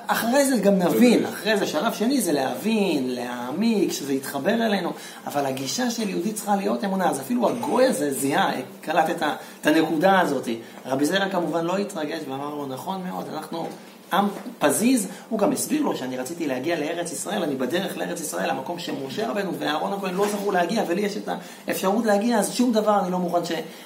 אחרי 0.07 0.45
זה 0.45 0.57
גם 0.57 0.75
נבין, 0.75 1.27
אחרי 1.27 1.57
זה, 1.57 1.67
שלב 1.67 1.93
שני 1.93 2.21
זה 2.21 2.33
להבין, 2.33 3.15
להעמיק, 3.15 3.93
שזה 3.93 4.13
יתחבר 4.13 4.55
אלינו, 4.55 4.93
אבל 5.27 5.47
הגישה 5.47 5.91
של 5.91 6.09
יהודי 6.09 6.33
צריכה 6.33 6.57
להיות 6.57 6.85
אמונה, 6.85 7.11
אז 7.11 7.21
אפילו 7.21 7.49
הגוי 7.49 7.87
הזה 7.87 8.13
זיהה, 8.13 8.53
קלט 8.81 9.11
את, 9.11 9.23
ה, 9.23 9.35
את 9.61 9.67
הנקודה 9.67 10.21
הזאת. 10.21 10.49
רבי 10.87 11.05
זרע 11.05 11.29
כמובן 11.29 11.65
לא 11.65 11.77
התרגש 11.77 12.21
ואמר 12.29 12.55
לו, 12.55 12.67
נכון 12.67 13.03
מאוד, 13.05 13.25
אנחנו 13.35 13.67
עם 14.13 14.29
פזיז, 14.59 15.09
הוא 15.29 15.39
גם 15.39 15.53
הסביר 15.53 15.83
לו 15.83 15.97
שאני 15.97 16.17
רציתי 16.17 16.47
להגיע 16.47 16.81
לארץ 16.81 17.13
ישראל, 17.13 17.43
אני 17.43 17.55
בדרך 17.55 17.97
לארץ 17.97 18.21
ישראל, 18.21 18.51
המקום 18.51 18.79
שמשה 18.79 19.31
רבנו 19.31 19.51
ואהרון 19.59 19.93
הכהן 19.93 20.15
לא 20.15 20.27
זכו 20.29 20.51
להגיע, 20.51 20.83
ולי 20.89 21.01
יש 21.01 21.17
את 21.17 21.29
האפשרות 21.69 22.05
להגיע, 22.05 22.39
אז 22.39 22.53
שום 22.53 22.73
דבר 22.73 23.01
אני 23.01 23.11
לא 23.11 23.19
מוכן 23.19 23.41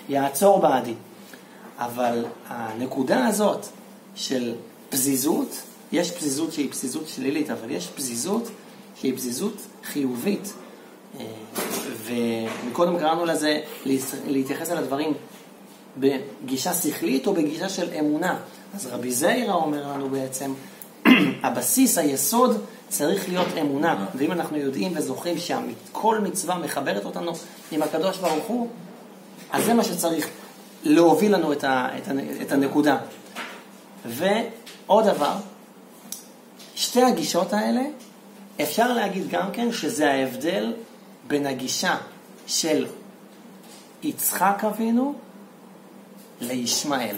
שיעצור 0.08 0.60
בעדי. 0.60 0.94
אבל 1.78 2.24
הנקודה 2.48 3.26
הזאת 3.26 3.66
של 4.16 4.54
פזיזות, 4.90 5.56
יש 5.92 6.10
פזיזות 6.10 6.52
שהיא 6.52 6.70
פזיזות 6.70 7.08
שלילית, 7.08 7.50
אבל 7.50 7.70
יש 7.70 7.86
פזיזות 7.86 8.48
שהיא 9.00 9.16
פזיזות 9.16 9.56
חיובית. 9.84 10.52
אה, 11.20 11.24
ומקודם 12.04 12.98
קראנו 12.98 13.24
לזה 13.24 13.60
להתייחס 14.26 14.70
אל 14.70 14.76
הדברים 14.76 15.12
בגישה 15.98 16.74
שכלית 16.74 17.26
או 17.26 17.34
בגישה 17.34 17.68
של 17.68 17.88
אמונה. 17.98 18.38
אז 18.74 18.86
רבי 18.86 19.12
זיירה 19.12 19.54
אומר 19.54 19.88
לנו 19.88 20.08
בעצם, 20.08 20.52
הבסיס, 21.42 21.98
היסוד, 21.98 22.64
צריך 22.88 23.28
להיות 23.28 23.48
אמונה. 23.60 24.06
ואם 24.14 24.32
אנחנו 24.32 24.56
יודעים 24.56 24.92
וזוכרים 24.96 25.36
שכל 25.38 26.18
מצווה 26.20 26.58
מחברת 26.58 27.04
אותנו 27.04 27.32
עם 27.72 27.82
הקדוש 27.82 28.18
ברוך 28.18 28.44
הוא, 28.44 28.68
אז 29.50 29.64
זה 29.64 29.74
מה 29.74 29.84
שצריך 29.84 30.28
להוביל 30.84 31.34
לנו 31.34 31.52
את, 31.52 31.64
ה, 31.64 31.88
את 32.42 32.52
הנקודה. 32.52 32.98
ועוד 34.08 35.04
דבר, 35.04 35.34
שתי 36.74 37.02
הגישות 37.02 37.52
האלה, 37.52 37.82
אפשר 38.62 38.92
להגיד 38.92 39.28
גם 39.28 39.52
כן 39.52 39.72
שזה 39.72 40.10
ההבדל 40.10 40.74
בין 41.26 41.46
הגישה 41.46 41.96
של 42.46 42.86
יצחק 44.02 44.64
אבינו 44.64 45.14
לישמעאל. 46.40 47.16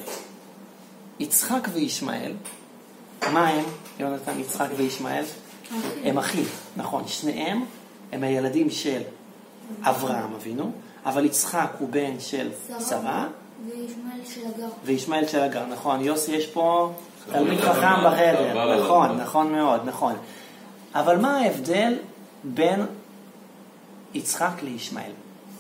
יצחק 1.21 1.69
וישמעאל, 1.73 2.33
מה 3.33 3.49
הם, 3.49 3.65
יונתן, 3.99 4.41
יצחק 4.41 4.69
וישמעאל? 4.77 5.25
הם 6.05 6.19
אחים, 6.19 6.45
נכון, 6.77 7.09
שניהם 7.09 7.65
הם 8.13 8.23
הילדים 8.25 8.71
של 8.71 9.01
אברהם 9.83 10.35
אבינו, 10.35 10.73
אבל 11.05 11.25
יצחק 11.25 11.71
הוא 11.79 11.89
בן 11.89 12.21
של 12.21 12.51
שרה, 12.89 13.29
וישמעאל 13.67 14.21
של 14.35 14.41
הגר. 14.55 14.69
וישמעאל 14.85 15.29
של 15.29 15.41
הגר, 15.41 15.67
נכון, 15.67 16.01
יוסי 16.01 16.33
יש 16.33 16.47
פה 16.47 16.93
תלמיד 17.33 17.61
חכם 17.61 17.73
חכם 17.73 18.05
בחדר, 18.07 18.51
חבל 18.53 18.81
נכון, 18.85 19.11
עליו. 19.11 19.25
נכון 19.25 19.53
מאוד, 19.53 19.81
נכון. 19.85 20.15
אבל 20.95 21.19
מה 21.19 21.37
ההבדל 21.37 21.99
בין 22.45 22.87
יצחק 24.15 24.63
לישמעאל? 24.63 25.13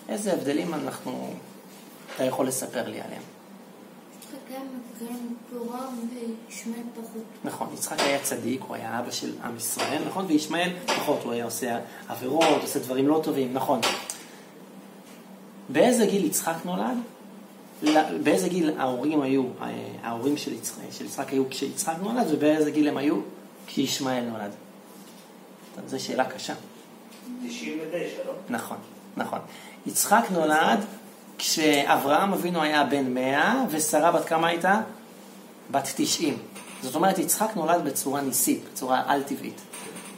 איזה 0.08 0.32
הבדלים 0.32 0.74
אנחנו, 0.74 1.30
אתה 2.14 2.24
יכול 2.24 2.46
לספר 2.46 2.88
לי 2.88 3.00
עליהם? 3.00 3.22
נכון, 7.44 7.68
יצחק 7.74 8.00
היה 8.00 8.18
צדיק, 8.22 8.60
הוא 8.68 8.76
היה 8.76 8.98
אבא 8.98 9.10
של 9.10 9.32
עם 9.44 9.56
ישראל, 9.56 10.02
נכון? 10.06 10.24
וישמעאל, 10.28 10.70
פחות, 10.86 11.24
הוא 11.24 11.32
היה 11.32 11.44
עושה 11.44 11.78
עבירות, 12.08 12.62
עושה 12.62 12.78
דברים 12.78 13.08
לא 13.08 13.20
טובים, 13.24 13.52
נכון. 13.52 13.80
באיזה 15.68 16.06
גיל 16.06 16.24
יצחק 16.24 16.54
נולד? 16.64 16.96
באיזה 18.22 18.48
גיל 18.48 18.70
ההורים 18.78 19.20
היו, 19.22 19.42
אה, 19.62 19.68
ההורים 20.02 20.36
של 20.36 20.52
יצחק, 20.52 20.82
של 20.90 21.04
יצחק 21.04 21.28
היו 21.28 21.50
כשיצחק 21.50 21.94
נולד, 22.02 22.26
ובאיזה 22.30 22.70
גיל 22.70 22.88
הם 22.88 22.96
היו 22.96 23.16
כשישמעאל 23.66 24.24
נולד? 24.24 24.50
זו 25.86 26.04
שאלה 26.04 26.24
קשה. 26.24 26.54
99, 27.48 28.24
לא? 28.26 28.32
נכון, 28.48 28.76
נכון. 29.16 29.38
יצחק 29.86 30.24
נולד 30.30 30.78
כשאברהם 31.38 32.32
אבינו 32.32 32.62
היה 32.62 32.84
בן 32.84 33.14
100 33.14 33.64
ושרה 33.70 34.12
בת 34.12 34.24
כמה 34.24 34.48
הייתה? 34.48 34.80
בת 35.70 35.88
90. 35.96 36.38
זאת 36.82 36.94
אומרת, 36.94 37.18
יצחק 37.18 37.48
נולד 37.56 37.84
בצורה 37.84 38.20
ניסית, 38.20 38.60
בצורה 38.72 39.02
על-טבעית. 39.06 39.60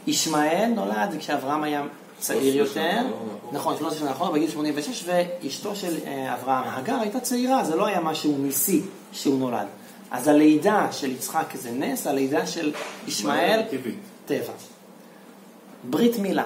ישמעאל 0.07 0.73
נולד 0.75 1.17
כשאברהם 1.19 1.62
היה 1.62 1.83
צעיר 2.21 2.65
13 2.65 2.83
יותר, 2.83 3.00
שנה 3.00 3.11
אחורה. 3.11 3.53
נכון, 3.53 3.77
13 3.79 3.99
שנה 3.99 4.11
אחורה, 4.11 4.31
בגיל 4.31 4.50
86, 4.50 5.05
ואשתו 5.07 5.77
של 5.77 5.95
אה, 6.07 6.35
אברהם, 6.35 6.65
הגר, 6.67 7.00
הייתה 7.00 7.21
צעירה, 7.21 7.65
זה 7.65 7.77
לא 7.77 7.87
היה 7.87 8.00
משהו 8.00 8.39
ניסי 8.39 8.83
שהוא 9.12 9.39
נולד. 9.39 9.67
אז 10.11 10.29
הלידה 10.29 10.87
של 10.93 11.11
יצחק 11.11 11.55
זה 11.55 11.71
נס, 11.71 12.07
הלידה 12.07 12.47
של 12.47 12.73
ישמעאל. 13.07 13.62
טבע. 14.27 14.53
ברית 15.85 16.19
מילה. 16.19 16.45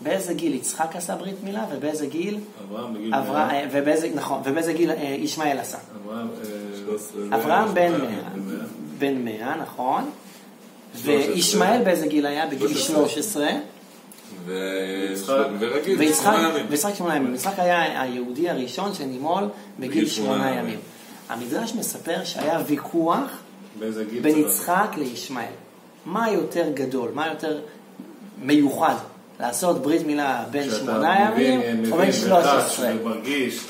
באיזה 0.00 0.34
גיל 0.34 0.54
יצחק 0.54 0.96
עשה 0.96 1.16
ברית 1.16 1.44
מילה 1.44 1.66
ובאיזה 1.72 2.06
גיל 2.06 2.38
אברהם 2.64 2.94
בגיל 2.94 3.14
אברהם, 3.14 3.48
מאה. 3.48 3.60
אה, 3.60 3.66
ובאיזה, 3.72 4.10
נכון, 4.14 4.42
ובאיזה 4.44 4.72
גיל 4.72 4.90
אה, 4.90 5.16
ישמעאל 5.18 5.58
עשה. 5.58 5.78
אברהם, 6.04 6.28
13. 6.84 7.20
אברהם 7.36 7.74
בן 7.74 7.92
אה, 7.92 7.98
מאה, 7.98 8.08
מאה. 8.36 8.64
בן 8.98 9.24
מאה, 9.24 9.56
נכון. 9.56 10.10
13. 11.02 11.32
וישמעאל 11.32 11.84
באיזה 11.84 12.06
גיל 12.06 12.26
היה? 12.26 12.46
בגיל 12.46 12.74
13. 12.74 13.48
ורגיל, 15.60 15.98
ויצחק, 15.98 16.22
שמונה 16.22 16.48
ימים. 16.48 16.66
ויצחק 16.68 16.94
שמונה 16.94 17.16
ימים. 17.16 17.34
יצחק 17.34 17.58
היה 17.58 18.02
היהודי 18.02 18.50
הראשון 18.50 18.94
שנימול 18.94 19.44
בגיל 19.78 20.08
שמונה 20.08 20.50
ימים. 20.50 20.78
המדרש 21.28 21.74
מספר 21.74 22.24
שהיה 22.24 22.60
ויכוח 22.66 23.30
בין? 24.22 24.38
יצחק 24.38 24.88
לישמעאל. 24.96 25.46
מה 26.06 26.30
יותר 26.30 26.64
גדול, 26.74 27.10
מה 27.14 27.26
יותר 27.26 27.60
מיוחד? 28.42 28.94
לעשות 29.40 29.82
ברית 29.82 30.06
מילה 30.06 30.44
בין 30.50 30.70
שמונה 30.70 31.16
ימים 31.20 31.60
מבין 31.60 31.92
או 31.92 31.98
בין 31.98 32.12
שלוש 32.12 32.44
עשרה? 32.46 32.90
ומרגיש 33.00 33.60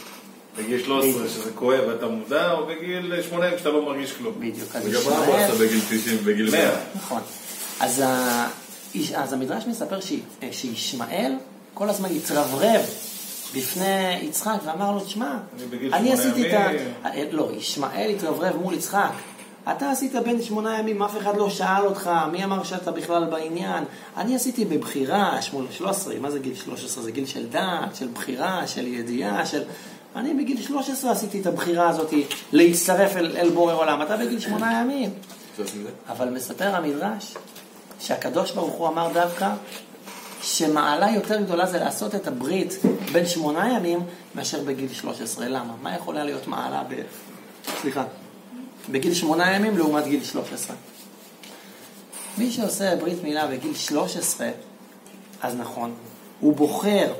בגיל 0.58 0.82
13 0.84 1.28
שזה 1.28 1.50
כואב 1.54 1.80
ואתה 1.88 2.06
מודע, 2.06 2.52
או 2.52 2.66
בגיל 2.66 3.22
80 3.28 3.58
שאתה 3.58 3.68
לא 3.68 3.84
מרגיש 3.84 4.12
כלום. 4.12 4.34
בדיוק, 4.38 4.76
אז 4.76 4.87
וגם 4.87 5.00
ישמעאל, 5.00 5.44
עשה 5.44 5.54
בגיל 5.54 5.80
90, 5.88 6.18
בגיל 6.25 6.50
100? 6.50 6.64
מאה. 6.64 6.76
נכון. 6.94 7.20
אז, 7.80 8.02
ה... 8.06 8.46
אז 9.16 9.32
המדרש 9.32 9.66
מספר 9.66 10.00
ש... 10.00 10.12
שישמעאל 10.52 11.32
כל 11.75 11.88
הזמן 11.88 12.09
התרברב 12.16 12.80
בפני 13.54 14.18
יצחק 14.23 14.59
ואמר 14.64 14.92
לו, 14.92 15.00
תשמע, 15.00 15.37
אני 15.92 16.12
עשיתי 16.12 16.49
את 16.49 16.54
ה... 16.54 16.73
ימים." 16.73 16.92
אה, 17.04 17.25
לא, 17.32 17.50
ישמעאל 17.56 18.11
התרברב 18.11 18.56
מול 18.56 18.75
יצחק. 18.75 19.11
אתה 19.73 19.90
עשית 19.90 20.14
בין 20.14 20.42
שמונה 20.42 20.78
ימים, 20.78 21.02
אף 21.02 21.18
אחד 21.18 21.37
לא 21.37 21.50
שאל 21.50 21.87
אותך, 21.87 22.11
מי 22.32 22.44
אמר 22.44 22.62
שאתה 22.62 22.90
בכלל 22.90 23.25
בעניין? 23.25 23.85
אני 24.16 24.37
עשיתי 24.37 24.64
בבחירה, 24.64 25.42
שמונה, 25.42 25.73
13, 25.73 26.14
מה 26.20 26.30
זה 26.30 26.38
גיל 26.38 26.54
13? 26.54 27.02
זה 27.02 27.12
גיל 27.12 27.26
של 27.26 27.47
דעת, 27.47 27.97
של 27.97 28.09
בחירה, 28.14 28.66
של 28.66 28.87
ידיעה, 28.87 29.47
של... 29.47 29.62
אני 30.16 30.35
בגיל 30.35 30.62
13 30.62 31.11
עשיתי 31.11 31.40
את 31.40 31.47
הבחירה 31.47 31.88
הזאת 31.88 32.14
להצטרף 32.52 33.16
אל, 33.16 33.37
אל 33.37 33.50
בורא 33.50 33.75
עולם, 33.75 34.02
אתה 34.02 34.16
בגיל 34.16 34.40
שמונה 34.40 34.80
ימים. 34.80 35.11
אבל 36.09 36.30
מספר 36.30 36.76
המדרש 36.76 37.35
שהקדוש 38.00 38.50
ברוך 38.52 38.75
הוא 38.75 38.88
אמר 38.88 39.11
דווקא 39.14 39.50
שמעלה 40.42 41.11
יותר 41.11 41.40
גדולה 41.40 41.66
זה 41.66 41.78
לעשות 41.78 42.14
את 42.14 42.26
הברית 42.26 42.73
בין 43.12 43.26
שמונה 43.26 43.69
ימים 43.76 44.00
מאשר 44.35 44.62
בגיל 44.64 44.92
13. 44.92 45.49
למה? 45.49 45.75
מה 45.83 45.95
יכולה 45.97 46.25
להיות 46.25 46.47
מעלה 46.47 46.83
ב... 46.88 46.95
סליחה. 47.80 48.04
בגיל 48.90 49.14
שמונה 49.14 49.52
ימים 49.57 49.78
לעומת 49.78 50.04
גיל 50.04 50.25
13? 50.25 50.76
מי 52.38 52.50
שעושה 52.52 52.97
ברית 52.97 53.23
מילה 53.23 53.47
בגיל 53.47 53.75
13, 53.75 54.49
אז 55.42 55.54
נכון, 55.57 55.95
הוא 56.40 56.57
בוחר 56.57 57.12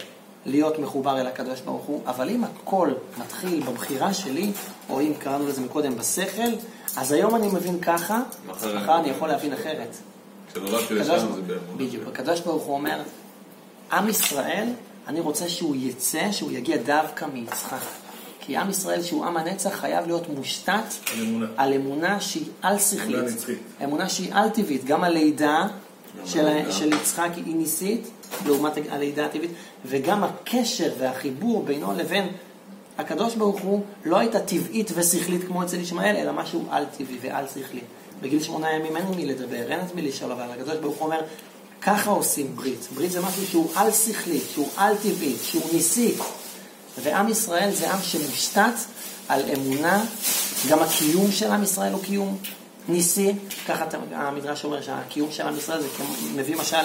להיות 0.46 0.78
מחובר 0.78 1.20
אל 1.20 1.26
הקדוש 1.26 1.60
ברוך 1.60 1.84
הוא, 1.84 2.00
אבל 2.06 2.28
אם 2.30 2.44
הכל 2.44 2.90
מתחיל 3.18 3.60
בבחירה 3.66 4.14
שלי, 4.14 4.52
או 4.88 5.00
אם 5.00 5.12
קראנו 5.18 5.49
לזה 5.49 5.60
מקודם 5.60 5.96
בשכל, 5.96 6.50
אז 6.96 7.12
היום 7.12 7.34
אני 7.37 7.46
מבין 7.49 7.80
ככה, 7.80 8.20
מחר 8.49 8.99
אני- 8.99 9.08
יכול 9.10 9.28
להבין 9.28 9.52
אחרת. 9.52 9.96
כשנולדתי 10.52 10.85
הקדוש- 10.85 11.09
לשם 11.09 11.33
זה 11.35 11.40
באמונה. 11.42 11.76
בדיוק, 11.76 12.04
הקדוש 12.09 12.40
ברוך 12.40 12.62
הוא 12.62 12.75
אומר, 12.75 13.02
עם 13.92 14.09
ישראל, 14.09 14.69
אני 15.09 15.21
רוצה 15.21 15.49
שהוא 15.49 15.76
יצא, 15.78 16.33
שהוא 16.33 16.50
יגיע 16.52 16.76
דווקא 16.76 17.25
מיצחק. 17.35 17.78
כי 18.40 18.57
עם 18.57 18.71
ישראל, 18.71 19.02
שהוא 19.02 19.25
עם 19.25 19.37
הנצח, 19.37 19.71
חייב 19.75 20.07
להיות 20.07 20.28
מושתת 20.28 20.73
על 21.12 21.23
אמונה. 21.23 21.47
על 21.57 21.75
אמונה 21.75 22.21
שהיא 22.21 22.45
על-שכלית. 22.62 23.02
אמונה 23.16 23.23
נצחית. 23.30 23.59
אמונה 23.85 24.09
שהיא 24.09 24.35
על-טבעית. 24.35 24.85
גם 24.85 25.04
הלידה 25.04 25.66
של, 26.25 26.47
הלידה. 26.47 26.73
של 26.73 26.92
יצחק 26.92 27.28
היא 27.37 27.57
ניסית, 27.57 28.11
לעומת 28.47 28.73
הלידה 28.90 29.26
הטבעית, 29.26 29.50
וגם 29.87 30.25
הקשר 30.25 30.92
והחיבור 30.99 31.62
בינו 31.62 31.92
לבין 31.97 32.26
הקדוש 32.99 33.35
ברוך 33.35 33.61
הוא 33.61 33.83
לא 34.04 34.19
הייתה 34.19 34.40
טבעית 34.40 34.90
ושכלית 34.95 35.45
כמו 35.47 35.62
אצל 35.62 35.80
ישמעאל, 35.80 36.16
אלא 36.16 36.33
משהו 36.33 36.64
על-טבעי 36.71 37.16
ועל-שכלי. 37.21 37.80
בגיל 38.22 38.42
שמונה 38.42 38.72
ימים 38.72 38.96
אין 38.96 39.06
מי 39.16 39.26
לדבר, 39.26 39.64
אין 39.68 39.80
את 39.80 39.95
מי 39.95 40.02
לשאול, 40.02 40.32
אבל 40.32 40.50
הקדוש 40.50 40.76
ברוך 40.76 40.97
הוא 40.97 41.06
אומר, 41.06 41.21
ככה 41.82 42.10
עושים 42.10 42.56
ברית. 42.56 42.88
ברית 42.95 43.12
זה 43.12 43.21
משהו 43.21 43.47
שהוא 43.47 43.71
על-שכלי, 43.75 44.40
שהוא 44.52 44.68
על-טבעי, 44.76 45.36
שהוא 45.42 45.62
ניסי. 45.73 46.14
ועם 47.02 47.28
ישראל 47.28 47.71
זה 47.73 47.90
עם 47.90 48.02
שמושתת 48.02 48.75
על 49.28 49.42
אמונה, 49.54 50.04
גם 50.68 50.78
הקיום 50.78 51.32
של 51.32 51.50
עם 51.50 51.62
ישראל 51.62 51.92
הוא 51.92 52.02
קיום 52.02 52.38
ניסי, 52.88 53.32
ככה 53.68 53.84
המדרש 54.12 54.64
אומר 54.64 54.82
שהקיום 54.82 55.32
של 55.32 55.47
עם 55.47 55.56
ישראל 55.56 55.80
זה 55.80 55.88
מביא 56.34 56.56
משל 56.56 56.76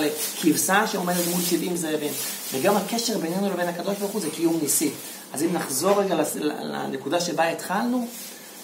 לכבשה 0.43 0.87
שעומדת 0.87 1.27
מול 1.31 1.41
70 1.41 1.75
זאבים, 1.77 2.13
וגם 2.53 2.77
הקשר 2.77 3.17
בינינו 3.17 3.49
לבין 3.49 3.69
הקדוש 3.69 3.97
ברוך 3.97 4.11
הוא 4.11 4.21
זה 4.21 4.29
קיום 4.29 4.59
ניסי. 4.61 4.91
אז 5.33 5.43
אם 5.43 5.53
נחזור 5.53 6.01
רגע 6.01 6.15
לנקודה 6.41 7.21
שבה 7.21 7.49
התחלנו, 7.49 8.07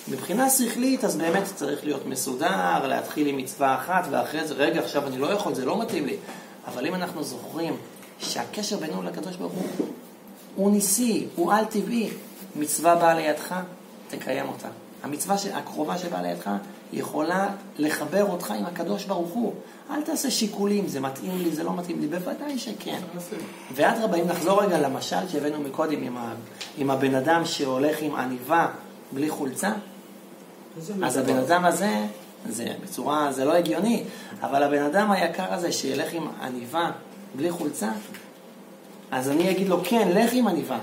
מבחינה 0.07 0.49
שכלית 0.49 1.03
אז 1.03 1.15
באמת 1.17 1.43
צריך 1.55 1.83
להיות 1.83 2.05
מסודר, 2.05 2.87
להתחיל 2.87 3.27
עם 3.27 3.37
מצווה 3.37 3.75
אחת 3.75 4.03
ואחרי 4.11 4.47
זה, 4.47 4.53
רגע 4.53 4.79
עכשיו 4.79 5.07
אני 5.07 5.17
לא 5.17 5.27
יכול, 5.27 5.55
זה 5.55 5.65
לא 5.65 5.81
מתאים 5.81 6.05
לי. 6.05 6.15
אבל 6.67 6.85
אם 6.85 6.95
אנחנו 6.95 7.23
זוכרים 7.23 7.77
שהקשר 8.19 8.77
בינינו 8.77 9.03
לקדוש 9.03 9.35
ברוך 9.35 9.53
הוא 9.53 9.87
הוא 10.55 10.71
ניסי, 10.71 11.27
הוא 11.35 11.53
על-טבעי. 11.53 12.09
מצווה 12.55 12.95
באה 12.95 13.13
לידך, 13.13 13.55
תקיים 14.09 14.47
אותה. 14.47 14.67
המצווה 15.03 15.37
ש- 15.37 15.45
הקרובה 15.45 15.97
שבאה 15.97 16.21
לידך 16.21 16.49
יכולה 16.93 17.49
לחבר 17.77 18.25
אותך 18.25 18.51
עם 18.51 18.65
הקדוש 18.65 19.05
ברוך 19.05 19.29
הוא. 19.29 19.53
אל 19.91 20.01
תעשה 20.01 20.31
שיקולים, 20.31 20.87
זה 20.87 20.99
מתאים 20.99 21.37
לי, 21.37 21.51
זה 21.51 21.63
לא 21.63 21.73
מתאים 21.75 22.01
לי, 22.01 22.07
בוודאי 22.07 22.57
שכן. 22.59 22.99
ואדרבה, 23.75 24.17
אם 24.17 24.27
נחזור 24.27 24.63
רגע 24.63 24.79
למשל 24.79 25.27
שהבאנו 25.31 25.59
מקודם 25.61 26.03
עם, 26.03 26.17
ה, 26.17 26.33
עם 26.77 26.91
הבן 26.91 27.15
אדם 27.15 27.45
שהולך 27.45 27.97
עם 28.01 28.15
עניבה 28.15 28.67
בלי 29.11 29.29
חולצה, 29.29 29.71
אז 31.03 31.17
הבן 31.17 31.37
אדם 31.37 31.65
הזה, 31.65 32.05
זה 32.49 32.67
בצורה, 32.83 33.31
זה 33.31 33.45
לא 33.45 33.53
הגיוני, 33.53 34.03
אבל 34.41 34.63
הבן 34.63 34.83
אדם 34.83 35.11
היקר 35.11 35.53
הזה 35.53 35.71
שילך 35.71 36.13
עם 36.13 36.27
עניבה 36.41 36.91
בלי 37.35 37.51
חולצה, 37.51 37.91
אז 39.11 39.29
אני 39.29 39.51
אגיד 39.51 39.67
לו, 39.67 39.81
כן, 39.83 40.07
לך 40.13 40.33
עם 40.33 40.47
עניבה. 40.47 40.79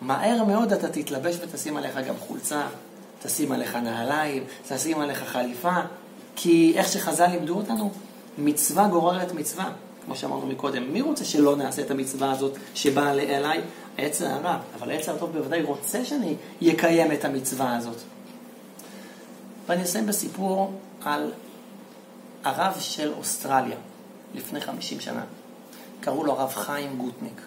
מהר 0.00 0.44
מאוד 0.44 0.72
אתה 0.72 0.88
תתלבש 0.88 1.36
ותשים 1.40 1.76
עליך 1.76 1.96
גם 2.08 2.14
חולצה, 2.18 2.66
תשים 3.22 3.52
עליך 3.52 3.76
נעליים, 3.76 4.44
תשים 4.68 5.00
עליך 5.00 5.24
חליפה, 5.24 5.76
כי 6.36 6.72
איך 6.76 6.88
שחז"ל 6.88 7.26
לימדו 7.26 7.54
אותנו, 7.54 7.90
מצווה 8.38 8.88
גוררת 8.88 9.32
מצווה, 9.32 9.70
כמו 10.04 10.16
שאמרנו 10.16 10.46
מקודם. 10.46 10.92
מי 10.92 11.00
רוצה 11.00 11.24
שלא 11.24 11.56
נעשה 11.56 11.82
את 11.82 11.90
המצווה 11.90 12.32
הזאת 12.32 12.52
שבאה 12.74 13.10
אליי? 13.12 13.60
העצר 13.98 14.26
הרע, 14.26 14.58
אבל 14.78 14.90
העצר 14.90 15.14
הטוב 15.14 15.32
בוודאי 15.32 15.62
רוצה 15.62 16.04
שאני 16.04 16.34
אקיים 16.72 17.12
את 17.12 17.24
המצווה 17.24 17.76
הזאת. 17.76 17.96
ואני 19.66 19.82
אסיים 19.82 20.06
בסיפור 20.06 20.72
על 21.04 21.32
הרב 22.44 22.76
של 22.80 23.12
אוסטרליה, 23.18 23.76
לפני 24.34 24.60
50 24.60 25.00
שנה. 25.00 25.24
קראו 26.00 26.24
לו 26.24 26.32
הרב 26.32 26.52
חיים 26.54 26.98
גוטניק. 26.98 27.40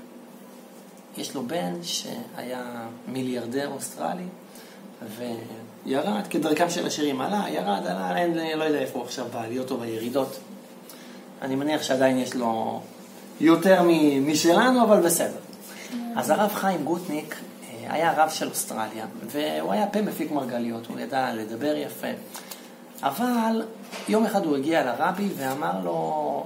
יש 1.17 1.35
לו 1.35 1.43
בן 1.43 1.73
שהיה 1.83 2.87
מיליארדר 3.07 3.67
אוסטרלי, 3.67 4.23
וירד, 5.17 6.27
כדרכם 6.29 6.69
של 6.69 6.87
השירים, 6.87 7.21
עלה, 7.21 7.43
ירד, 7.49 7.87
עלה, 7.87 8.17
אין, 8.17 8.37
לא 8.57 8.63
יודע 8.63 8.79
איפה 8.79 8.99
הוא 8.99 9.05
עכשיו 9.05 9.25
בעליות 9.33 9.71
או 9.71 9.77
בירידות. 9.77 10.37
אני 11.41 11.55
מניח 11.55 11.83
שעדיין 11.83 12.17
יש 12.17 12.35
לו 12.35 12.81
יותר 13.39 13.81
משלנו, 14.21 14.83
אבל 14.83 15.01
בסדר. 15.01 15.37
אז 16.15 16.29
הרב 16.29 16.51
חיים 16.53 16.83
גוטניק 16.83 17.35
היה 17.89 18.13
רב 18.17 18.29
של 18.29 18.49
אוסטרליה, 18.49 19.05
והוא 19.25 19.71
היה 19.73 19.87
פה 19.87 20.01
מפיק 20.01 20.31
מרגליות, 20.31 20.87
הוא 20.87 20.99
ידע 20.99 21.33
לדבר 21.33 21.75
יפה. 21.75 22.07
אבל 23.03 23.65
יום 24.09 24.25
אחד 24.25 24.45
הוא 24.45 24.57
הגיע 24.57 24.85
לרבי 24.85 25.29
ואמר 25.37 25.79
לו, 25.83 26.43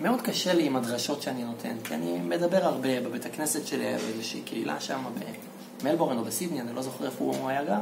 מאוד 0.00 0.20
קשה 0.20 0.54
לי 0.54 0.66
עם 0.66 0.76
הדרשות 0.76 1.22
שאני 1.22 1.44
נותן, 1.44 1.76
כי 1.84 1.94
אני 1.94 2.18
מדבר 2.18 2.64
הרבה 2.64 3.00
בבית 3.00 3.26
הכנסת 3.26 3.66
שלי, 3.66 3.84
באיזושהי 3.96 4.40
קהילה 4.40 4.80
שם 4.80 5.04
במלבורן 5.82 6.18
או 6.18 6.24
בסידני, 6.24 6.60
אני 6.60 6.74
לא 6.74 6.82
זוכר 6.82 7.06
איפה 7.06 7.24
הוא 7.24 7.48
היה 7.48 7.64
גר, 7.64 7.80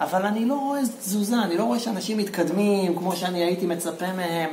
אבל 0.00 0.26
אני 0.26 0.44
לא 0.44 0.54
רואה 0.54 0.80
תזוזה, 0.98 1.42
אני 1.42 1.56
לא 1.56 1.64
רואה 1.64 1.78
שאנשים 1.78 2.18
מתקדמים 2.18 2.98
כמו 2.98 3.16
שאני 3.16 3.44
הייתי 3.44 3.66
מצפה 3.66 4.12
מהם. 4.12 4.50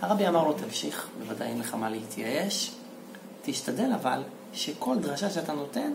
הרבי 0.00 0.28
אמר 0.28 0.44
לו, 0.44 0.52
תמשיך, 0.52 1.08
בוודאי 1.18 1.48
אין 1.48 1.60
לך 1.60 1.74
מה 1.74 1.90
להתייאש, 1.90 2.70
תשתדל 3.42 3.92
אבל 3.94 4.22
שכל 4.52 4.98
דרשה 4.98 5.30
שאתה 5.30 5.52
נותן, 5.52 5.92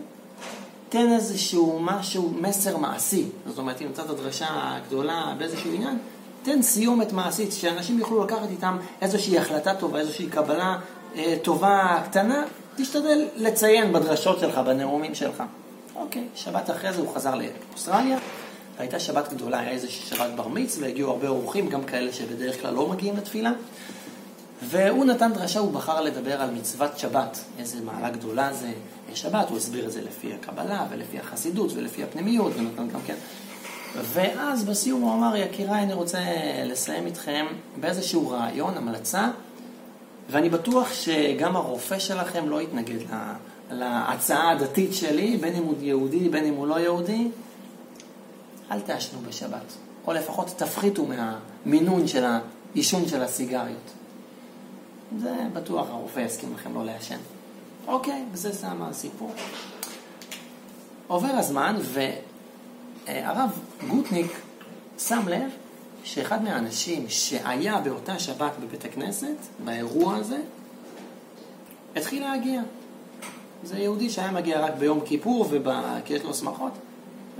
תן 0.88 1.12
איזשהו 1.12 1.78
משהו, 1.82 2.32
מסר 2.40 2.76
מעשי. 2.76 3.24
זאת 3.46 3.58
אומרת, 3.58 3.82
אם 3.82 3.86
נתת 3.86 4.06
דרשה 4.06 4.78
גדולה 4.86 5.34
באיזשהו 5.38 5.72
עניין, 5.74 5.98
תן 6.42 6.62
סיומת 6.62 7.12
מעשית, 7.12 7.52
שאנשים 7.52 7.98
יוכלו 7.98 8.24
לקחת 8.24 8.50
איתם 8.50 8.78
איזושהי 9.00 9.38
החלטה 9.38 9.74
טובה, 9.74 9.98
איזושהי 9.98 10.26
קבלה 10.26 10.78
אה, 11.16 11.34
טובה 11.42 12.02
קטנה, 12.04 12.44
תשתדל 12.76 13.26
לציין 13.36 13.92
בדרשות 13.92 14.40
שלך, 14.40 14.58
בנאומים 14.58 15.14
שלך. 15.14 15.42
אוקיי, 15.96 16.24
שבת 16.34 16.70
אחרי 16.70 16.92
זה 16.92 17.00
הוא 17.00 17.14
חזר 17.14 17.34
לאוסטרליה, 17.34 18.18
והייתה 18.76 19.00
שבת 19.00 19.32
גדולה, 19.32 19.58
היה 19.58 19.70
איזושהי 19.70 20.06
שבת 20.06 20.30
בר 20.36 20.48
מצווה, 20.48 20.86
והגיעו 20.86 21.10
הרבה 21.10 21.28
אורחים, 21.28 21.68
גם 21.68 21.84
כאלה 21.84 22.12
שבדרך 22.12 22.60
כלל 22.60 22.74
לא 22.74 22.88
מגיעים 22.88 23.16
לתפילה. 23.16 23.52
והוא 24.62 25.04
נתן 25.04 25.32
דרשה, 25.32 25.60
הוא 25.60 25.72
בחר 25.72 26.00
לדבר 26.00 26.42
על 26.42 26.50
מצוות 26.50 26.98
שבת, 26.98 27.38
איזה 27.58 27.78
מעלה 27.84 28.10
גדולה 28.10 28.52
זה 28.52 28.70
שבת, 29.14 29.48
הוא 29.48 29.56
הסביר 29.56 29.86
את 29.86 29.92
זה 29.92 30.00
לפי 30.00 30.34
הקבלה 30.34 30.86
ולפי 30.90 31.18
החסידות 31.18 31.72
ולפי 31.74 32.02
הפנימיות, 32.02 32.52
ונתן 32.56 32.88
גם 32.88 33.00
כן. 33.06 33.14
ואז 34.02 34.64
בסיום 34.64 35.02
הוא 35.02 35.14
אמר, 35.14 35.36
יקיריי, 35.36 35.82
אני 35.82 35.92
רוצה 35.92 36.18
לסיים 36.64 37.06
איתכם 37.06 37.46
באיזשהו 37.80 38.30
רעיון, 38.30 38.76
המלצה, 38.76 39.30
ואני 40.30 40.48
בטוח 40.48 40.92
שגם 40.92 41.56
הרופא 41.56 41.98
שלכם 41.98 42.48
לא 42.48 42.62
יתנגד 42.62 43.10
לה, 43.10 43.34
להצעה 43.70 44.50
הדתית 44.50 44.94
שלי, 44.94 45.36
בין 45.36 45.54
אם 45.54 45.62
הוא 45.62 45.74
יהודי, 45.80 46.28
בין 46.28 46.44
אם 46.44 46.54
הוא 46.54 46.66
לא 46.66 46.80
יהודי, 46.80 47.28
אל 48.70 48.80
תעשנו 48.80 49.20
בשבת, 49.28 49.74
או 50.06 50.12
לפחות 50.12 50.46
תפחיתו 50.56 51.06
מהמינון 51.06 52.06
של 52.06 52.24
העישון 52.24 53.08
של 53.08 53.22
הסיגריות. 53.22 53.90
זה 55.18 55.34
בטוח 55.52 55.88
הרופא 55.90 56.20
יסכים 56.20 56.54
לכם 56.54 56.74
לא 56.74 56.84
לעשן. 56.84 57.18
אוקיי, 57.88 58.24
וזה 58.32 58.52
שם 58.52 58.82
הסיפור. 58.82 59.32
עובר 61.06 61.28
הזמן, 61.28 61.76
והרב 63.06 63.50
גוטניק 63.88 64.40
שם 64.98 65.28
לב 65.28 65.50
שאחד 66.04 66.42
מהאנשים 66.42 67.08
שהיה 67.08 67.80
באותה 67.80 68.18
שבת 68.18 68.52
בבית 68.62 68.84
הכנסת, 68.84 69.36
באירוע 69.64 70.16
הזה, 70.16 70.38
התחיל 71.96 72.22
להגיע. 72.22 72.62
זה 73.64 73.78
יהודי 73.78 74.10
שהיה 74.10 74.30
מגיע 74.30 74.60
רק 74.60 74.74
ביום 74.78 75.00
כיפור, 75.04 75.46
כי 76.04 76.14
יש 76.14 76.22
לו 76.22 76.34
שמחות. 76.34 76.72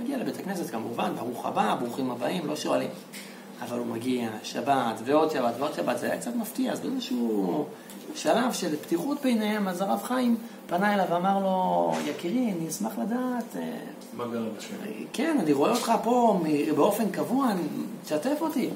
מגיע 0.01 0.17
לבית 0.17 0.39
הכנסת 0.39 0.69
כמובן, 0.69 1.11
ברוך 1.15 1.45
הבא, 1.45 1.75
ברוכים 1.79 2.11
הבאים, 2.11 2.47
לא 2.47 2.55
שואלים. 2.55 2.89
אבל 3.61 3.77
הוא 3.77 3.87
מגיע, 3.87 4.29
שבת, 4.43 4.99
ועוד 5.05 5.31
שבת, 5.31 5.53
ועוד 5.59 5.73
שבת, 5.73 5.97
זה 5.97 6.05
היה 6.05 6.17
קצת 6.19 6.35
מפתיע, 6.35 6.71
אז 6.71 6.79
באיזשהו 6.79 7.65
שלב 8.15 8.53
של 8.53 8.75
פתיחות 8.75 9.21
ביניהם, 9.21 9.67
אז 9.67 9.81
הרב 9.81 10.03
חיים 10.03 10.37
פנה 10.67 10.93
אליו 10.93 11.05
ואמר 11.09 11.39
לו, 11.39 11.93
יקירי, 12.05 12.53
אני 12.57 12.69
אשמח 12.69 12.91
לדעת... 12.97 13.55
אה, 13.55 13.79
מה 14.13 14.27
גרם 14.27 14.49
לשם? 14.57 14.75
כן, 15.13 15.37
אני 15.39 15.53
רואה 15.53 15.71
אותך 15.71 15.91
פה 16.03 16.41
באופן 16.75 17.09
קבוע, 17.09 17.47
תשתף 18.03 18.37
אותי. 18.41 18.69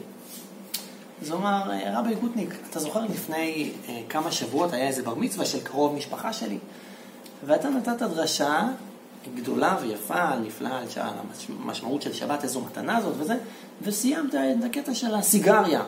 אז 1.21 1.29
הוא 1.29 1.39
אמר, 1.39 1.71
אה, 1.71 1.99
רבי 1.99 2.15
גוטניק, 2.15 2.55
אתה 2.69 2.79
זוכר 2.79 3.05
לפני 3.05 3.71
אה, 3.89 4.01
כמה 4.09 4.31
שבועות 4.31 4.73
היה 4.73 4.87
איזה 4.87 5.03
בר 5.03 5.15
מצווה 5.15 5.45
של 5.45 5.63
קרוב 5.63 5.95
משפחה 5.95 6.33
שלי, 6.33 6.57
ואתה 7.45 7.69
נתת 7.69 8.01
דרשה 8.01 8.67
גדולה 9.36 9.77
ויפה, 9.81 10.36
נפלאה, 10.36 10.79
על 10.79 11.13
המשמעות 11.59 12.01
של 12.01 12.13
שבת, 12.13 12.43
איזו 12.43 12.62
מתנה 12.62 13.01
זאת 13.01 13.13
וזה, 13.17 13.38
וסיימת 13.81 14.36
את 14.36 14.63
הקטע 14.65 14.93
של 14.93 15.15
הסיגריה. 15.15 15.81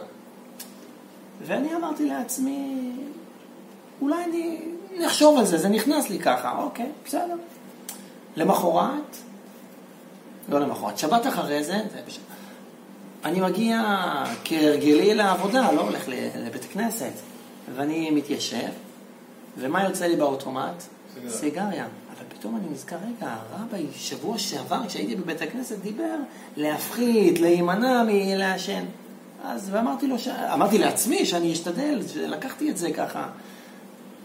ואני 1.48 1.76
אמרתי 1.76 2.06
לעצמי, 2.06 2.92
אולי 4.02 4.24
אני 4.24 4.62
נחשוב 4.98 5.38
על 5.38 5.46
זה, 5.46 5.58
זה 5.58 5.70
נכנס 5.70 6.10
לי 6.10 6.20
ככה, 6.20 6.58
אוקיי, 6.58 6.90
בסדר. 7.06 7.36
למחרת, 8.36 9.18
לא 10.50 10.60
למחרת, 10.60 10.98
שבת 10.98 11.28
אחרי 11.28 11.64
זה, 11.64 11.80
זה 11.94 12.02
בשבת. 12.08 12.24
אני 13.26 13.42
מגיע 13.42 13.84
כהרגלי 14.44 15.14
לעבודה, 15.14 15.72
לא 15.72 15.82
הולך 15.82 16.04
לבית 16.36 16.64
הכנסת, 16.64 17.12
ואני 17.76 18.12
מתיישב, 18.12 18.70
ומה 19.58 19.84
יוצא 19.84 20.06
לי 20.06 20.16
באוטומט? 20.16 20.84
סיגריה. 21.14 21.32
סיגריה. 21.32 21.86
אבל 22.18 22.26
פתאום 22.46 22.60
אני 22.64 22.74
נזכר, 22.74 22.96
רגע, 22.96 23.36
הרבי 23.52 23.86
שבוע 23.96 24.38
שעבר, 24.38 24.88
כשהייתי 24.88 25.16
בבית 25.16 25.42
הכנסת, 25.42 25.78
דיבר 25.78 26.16
להפחית, 26.58 27.40
להימנע 27.40 28.04
מלעשן. 28.08 28.84
אז, 29.44 29.70
ואמרתי 29.72 30.08
לו, 30.08 30.20
ש... 30.20 30.28
אמרתי 30.28 30.78
לעצמי 30.78 31.26
שאני 31.26 31.54
אשתדל, 31.54 32.02
לקחתי 32.16 32.72
את 32.72 32.78
זה 32.78 32.92
ככה. 32.92 33.28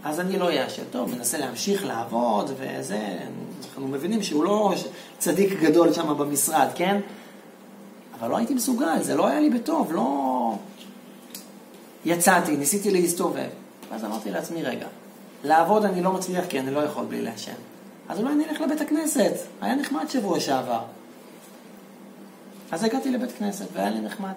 אז 0.04 0.20
אני 0.20 0.38
לא 0.38 0.50
אעשן. 0.50 0.83
טוב, 0.90 1.14
מנסה 1.14 1.38
להמשיך 1.38 1.85
לעבוד, 1.85 2.50
וזה, 2.59 3.18
אנחנו 3.64 3.88
מבינים 3.88 4.22
שהוא 4.22 4.44
לא 4.44 4.74
צדיק 5.18 5.61
גדול 5.61 5.92
שם 5.92 6.18
במשרד, 6.18 6.68
כן? 6.74 7.00
אבל 8.18 8.30
לא 8.30 8.37
הייתי 8.37 8.54
מסוגל, 8.54 9.02
זה 9.02 9.14
לא 9.14 9.26
היה 9.26 9.40
לי 9.40 9.50
בטוב, 9.50 9.92
לא... 9.92 10.54
יצאתי, 12.04 12.56
ניסיתי 12.56 12.90
להסתובב. 12.90 13.48
ואז 13.90 14.04
אמרתי 14.04 14.30
לעצמי, 14.30 14.62
רגע, 14.62 14.87
לעבוד 15.44 15.85
אני 15.85 16.02
לא 16.02 16.12
מצליח 16.12 16.44
כי 16.48 16.61
אני 16.61 16.74
לא 16.74 16.80
יכול 16.80 17.04
בלי 17.04 17.22
לעשן. 17.22 17.69
אז 18.11 18.18
אולי 18.18 18.33
אני 18.33 18.44
אלך 18.49 18.61
לבית 18.61 18.81
הכנסת, 18.81 19.33
היה 19.61 19.75
נחמד 19.75 20.05
שבוע 20.09 20.40
שעבר. 20.40 20.81
אז 22.70 22.85
הגעתי 22.85 23.11
לבית 23.11 23.33
כנסת 23.33 23.66
והיה 23.73 23.90
לי 23.90 24.01
נחמד. 24.01 24.33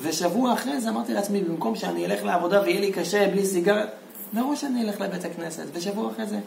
ושבוע 0.00 0.52
אחרי 0.52 0.80
זה 0.80 0.88
אמרתי 0.88 1.14
לעצמי, 1.14 1.42
במקום 1.42 1.76
שאני 1.76 2.06
אלך 2.06 2.24
לעבודה 2.24 2.62
ויהיה 2.62 2.80
לי 2.80 2.92
קשה 2.92 3.28
בלי 3.28 3.46
סיגרת, 3.46 3.88
מראש 4.32 4.64
אני 4.64 4.82
אלך 4.82 5.00
לבית 5.00 5.24
הכנסת, 5.24 5.64
ושבוע 5.72 6.10
אחרי 6.12 6.26
זה, 6.26 6.38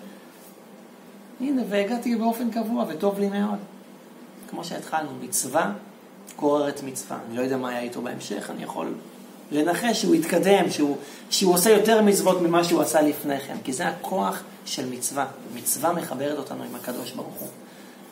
הנה, 1.42 1.62
והגעתי 1.70 2.16
באופן 2.16 2.52
קבוע, 2.52 2.86
וטוב 2.88 3.20
לי 3.20 3.30
מאוד. 3.30 3.60
כמו 4.50 4.64
שהתחלנו, 4.64 5.10
מצווה 5.22 5.72
גוררת 6.38 6.84
מצווה. 6.84 7.18
אני 7.28 7.38
לא 7.38 7.42
יודע 7.42 7.58
מה 7.58 7.70
היה 7.70 7.80
איתו 7.80 8.02
בהמשך, 8.02 8.50
אני 8.50 8.64
יכול 8.64 8.94
לנחש 9.52 10.02
שהוא 10.02 10.16
יתקדם, 10.16 10.70
שהוא, 10.70 10.98
שהוא 11.30 11.54
עושה 11.54 11.70
יותר 11.70 12.02
מצוות 12.02 12.42
ממה 12.42 12.64
שהוא 12.64 12.82
עשה 12.82 13.02
לפני 13.02 13.40
כן, 13.40 13.56
כי 13.64 13.74
זה 13.74 13.88
הכוח 13.88 14.44
של 14.70 14.90
מצווה. 14.90 15.28
מצווה 15.54 15.94
מחברת 15.94 16.38
אותנו 16.38 16.64
עם 16.64 16.76
הקדוש 16.76 17.12
ברוך 17.12 17.36
הוא. 17.40 17.50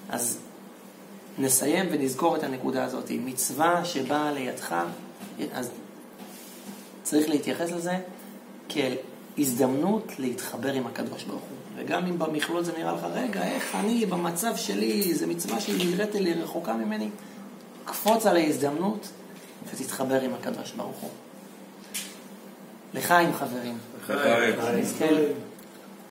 אז 0.10 0.38
נסיים 1.38 1.86
ונזכור 1.92 2.36
את 2.36 2.44
הנקודה 2.44 2.84
הזאת. 2.84 3.12
מצווה 3.12 3.86
שבאה 3.86 4.32
לידך, 4.32 4.76
אז 5.54 5.70
צריך 7.04 7.30
להתייחס 7.30 7.72
לזה 7.72 7.98
כאל 8.70 8.96
הזדמנות 9.38 10.12
להתחבר 10.20 10.74
עם 10.74 10.88
הקדוש 10.88 11.24
ברוך 11.24 11.42
הוא. 11.42 11.58
וגם 11.76 12.06
אם 12.06 12.20
במכלול 12.20 12.64
זה 12.64 12.72
נראה 12.78 12.92
לך, 12.94 13.04
רגע, 13.14 13.44
איך 13.44 13.76
אני 13.76 14.06
במצב 14.06 14.56
שלי, 14.56 15.14
זו 15.16 15.28
מצווה 15.28 15.60
שהיא 15.60 15.96
נראית 15.96 16.16
לי 16.16 16.34
רחוקה 16.34 16.74
ממני, 16.74 17.10
קפוץ 17.86 18.26
על 18.26 18.38
ההזדמנות 18.38 19.08
ותתחבר 19.74 20.22
עם 20.22 20.34
הקדוש 20.34 20.72
ברוך 20.72 20.98
הוא. 20.98 21.10
לחיים 22.94 23.34
חברים. 23.34 23.78
לחיים. 24.10 25.34